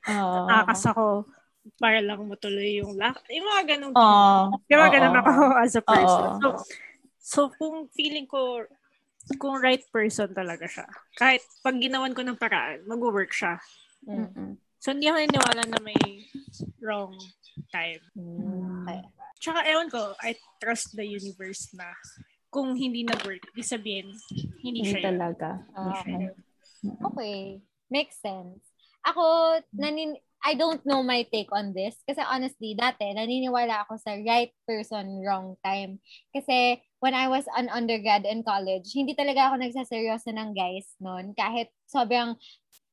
[0.07, 0.47] Oo.
[0.47, 1.27] takas ako
[1.75, 3.19] para lang matuloy yung lak.
[3.27, 4.55] Yung mga ganong Oo.
[4.71, 4.95] Yung mga Oo.
[4.95, 5.31] ganun ako
[5.67, 6.23] as a person.
[6.23, 6.39] Oo.
[6.39, 6.47] So,
[7.19, 8.63] so, kung feeling ko,
[9.35, 10.87] kung right person talaga siya,
[11.19, 13.59] kahit pag ginawan ko ng paraan, mag-work siya.
[14.07, 14.31] Mm.
[14.31, 14.51] Mm-mm.
[14.79, 15.99] So, hindi ako naniniwala na may
[16.79, 17.11] wrong
[17.75, 17.99] time.
[18.15, 19.16] Okay.
[19.37, 21.89] Tsaka, ewan ko, I trust the universe na
[22.49, 24.07] kung hindi nag-work, ibig sabihin,
[24.63, 25.07] hindi Hindi siya yun.
[25.13, 25.49] talaga.
[25.75, 26.17] Ah, siya.
[26.17, 26.27] okay.
[27.11, 27.37] Okay.
[27.87, 28.63] Makes sense.
[29.07, 29.23] Ako,
[29.71, 31.97] nanin I don't know my take on this.
[32.05, 35.97] Kasi honestly, dati, naniniwala ako sa right person, wrong time.
[36.31, 41.33] Kasi when I was an undergrad in college, hindi talaga ako nagsaseryoso ng guys noon.
[41.33, 42.37] Kahit sobrang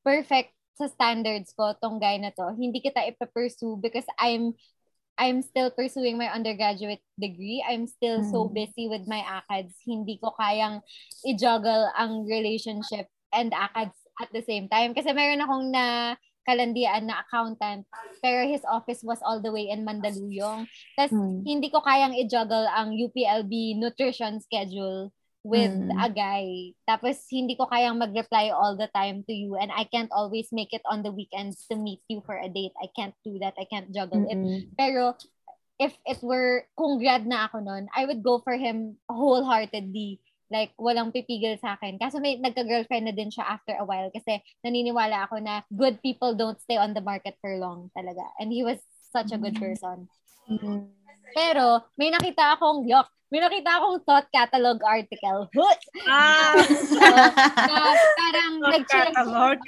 [0.01, 4.57] perfect sa standards ko, tong guy na to, hindi kita ipapursue because I'm
[5.15, 7.63] I'm still pursuing my undergraduate degree.
[7.63, 8.53] I'm still so Mm.
[8.53, 9.71] busy with my ACADS.
[9.87, 10.83] Hindi ko kayang
[11.23, 14.91] i-juggle ang relationship and ACADS at the same time.
[14.91, 17.87] Kasi meron akong na kalandian na accountant,
[18.21, 20.69] pero his office was all the way in Mandaluyong.
[20.93, 21.41] Tapos, Hmm.
[21.41, 25.09] hindi ko kayang i-juggle ang UPLB nutrition schedule
[25.45, 25.93] with Hmm.
[26.01, 26.73] a guy.
[26.89, 30.73] Tapos, hindi ko kayang mag-reply all the time to you and I can't always make
[30.73, 32.73] it on the weekends to meet you for a date.
[32.81, 33.53] I can't do that.
[33.61, 34.33] I can't juggle it.
[34.33, 34.73] Mm-mm.
[34.73, 35.13] Pero,
[35.77, 40.17] if it were, kung grad na ako nun, I would go for him wholeheartedly.
[40.49, 42.01] Like, walang pipigil sa akin.
[42.01, 46.33] Kaso may nagka-girlfriend na din siya after a while kasi naniniwala ako na good people
[46.33, 48.25] don't stay on the market for long talaga.
[48.41, 48.81] And he was
[49.13, 50.09] such a good person.
[51.33, 55.49] Pero, may nakita akong, yok, may nakita akong thought catalog article.
[56.05, 56.53] Ah!
[56.85, 59.17] So, na parang nag-change,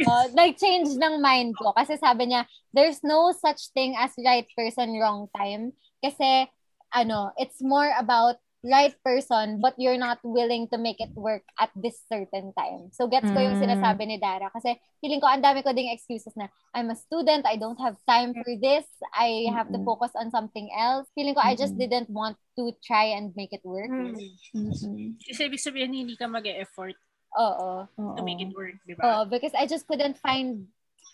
[0.05, 1.73] uh, nag-change ng mind ko.
[1.73, 5.73] Kasi sabi niya, there's no such thing as right person, wrong time.
[5.99, 6.45] Kasi,
[6.93, 11.69] ano, it's more about right person but you're not willing to make it work at
[11.77, 12.89] this certain time.
[12.91, 13.63] So gets ko yung Mm.
[13.63, 17.45] sinasabi ni Dara kasi feeling ko ang dami ko ding excuses na I'm a student,
[17.45, 21.05] I don't have time for this, I have to focus on something else.
[21.13, 23.93] Feeling ko I just didn't want to try and make it work.
[23.93, 24.17] Hmm.
[24.53, 25.17] Mm-mm.
[25.21, 26.97] Kasi ibig sabihin, hindi ka mag-e-effort
[27.37, 27.85] Oo.
[28.17, 29.29] to make it work, di Oh, ba?
[29.29, 30.65] because I just couldn't find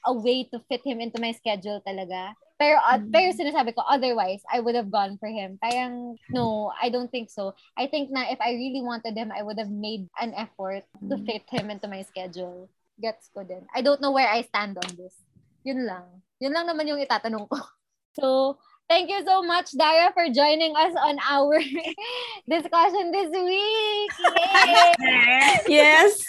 [0.06, 2.36] a way to fit him into my schedule talaga.
[2.60, 3.12] Pero, uh, Mm.
[3.12, 5.58] pero sinasabi ko, otherwise, I would have gone for him.
[5.60, 7.58] Parang, no, I don't think so.
[7.76, 11.16] I think na if I really wanted him, I would have made an effort to
[11.18, 11.26] Mm.
[11.26, 12.70] fit him into my schedule.
[13.02, 13.66] Gets ko din.
[13.74, 15.18] I don't know where I stand on this.
[15.66, 16.22] Yun lang.
[16.40, 17.58] Yun lang naman yung itatanong ko.
[18.14, 21.58] So, thank you so much, Dara, for joining us on our
[22.46, 24.12] discussion this week.
[24.38, 25.58] Yay!
[25.82, 26.22] Yes!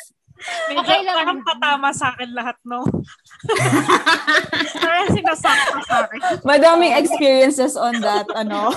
[0.68, 1.16] Medyo Okay lang.
[1.16, 2.84] parang patama sa akin lahat, no?
[4.84, 6.20] parang sinasakta sa akin.
[6.44, 8.70] Madaming experiences on that, ano.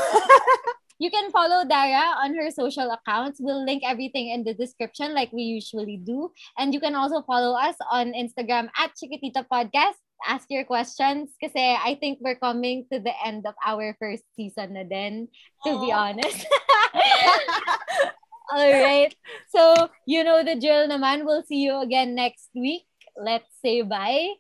[0.98, 3.38] You can follow Dara on her social accounts.
[3.38, 6.34] We'll link everything in the description like we usually do.
[6.58, 10.02] And you can also follow us on Instagram at Chiquitita Podcast.
[10.26, 14.74] Ask your questions kasi I think we're coming to the end of our first season
[14.74, 15.30] na din,
[15.62, 16.10] to be Aw.
[16.10, 16.42] honest.
[18.52, 19.14] All right.
[19.50, 21.26] So, you know the drill naman.
[21.26, 22.88] We'll see you again next week.
[23.16, 24.34] Let's say bye.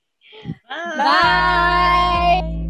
[0.70, 0.98] Bye.
[0.98, 2.67] Bye!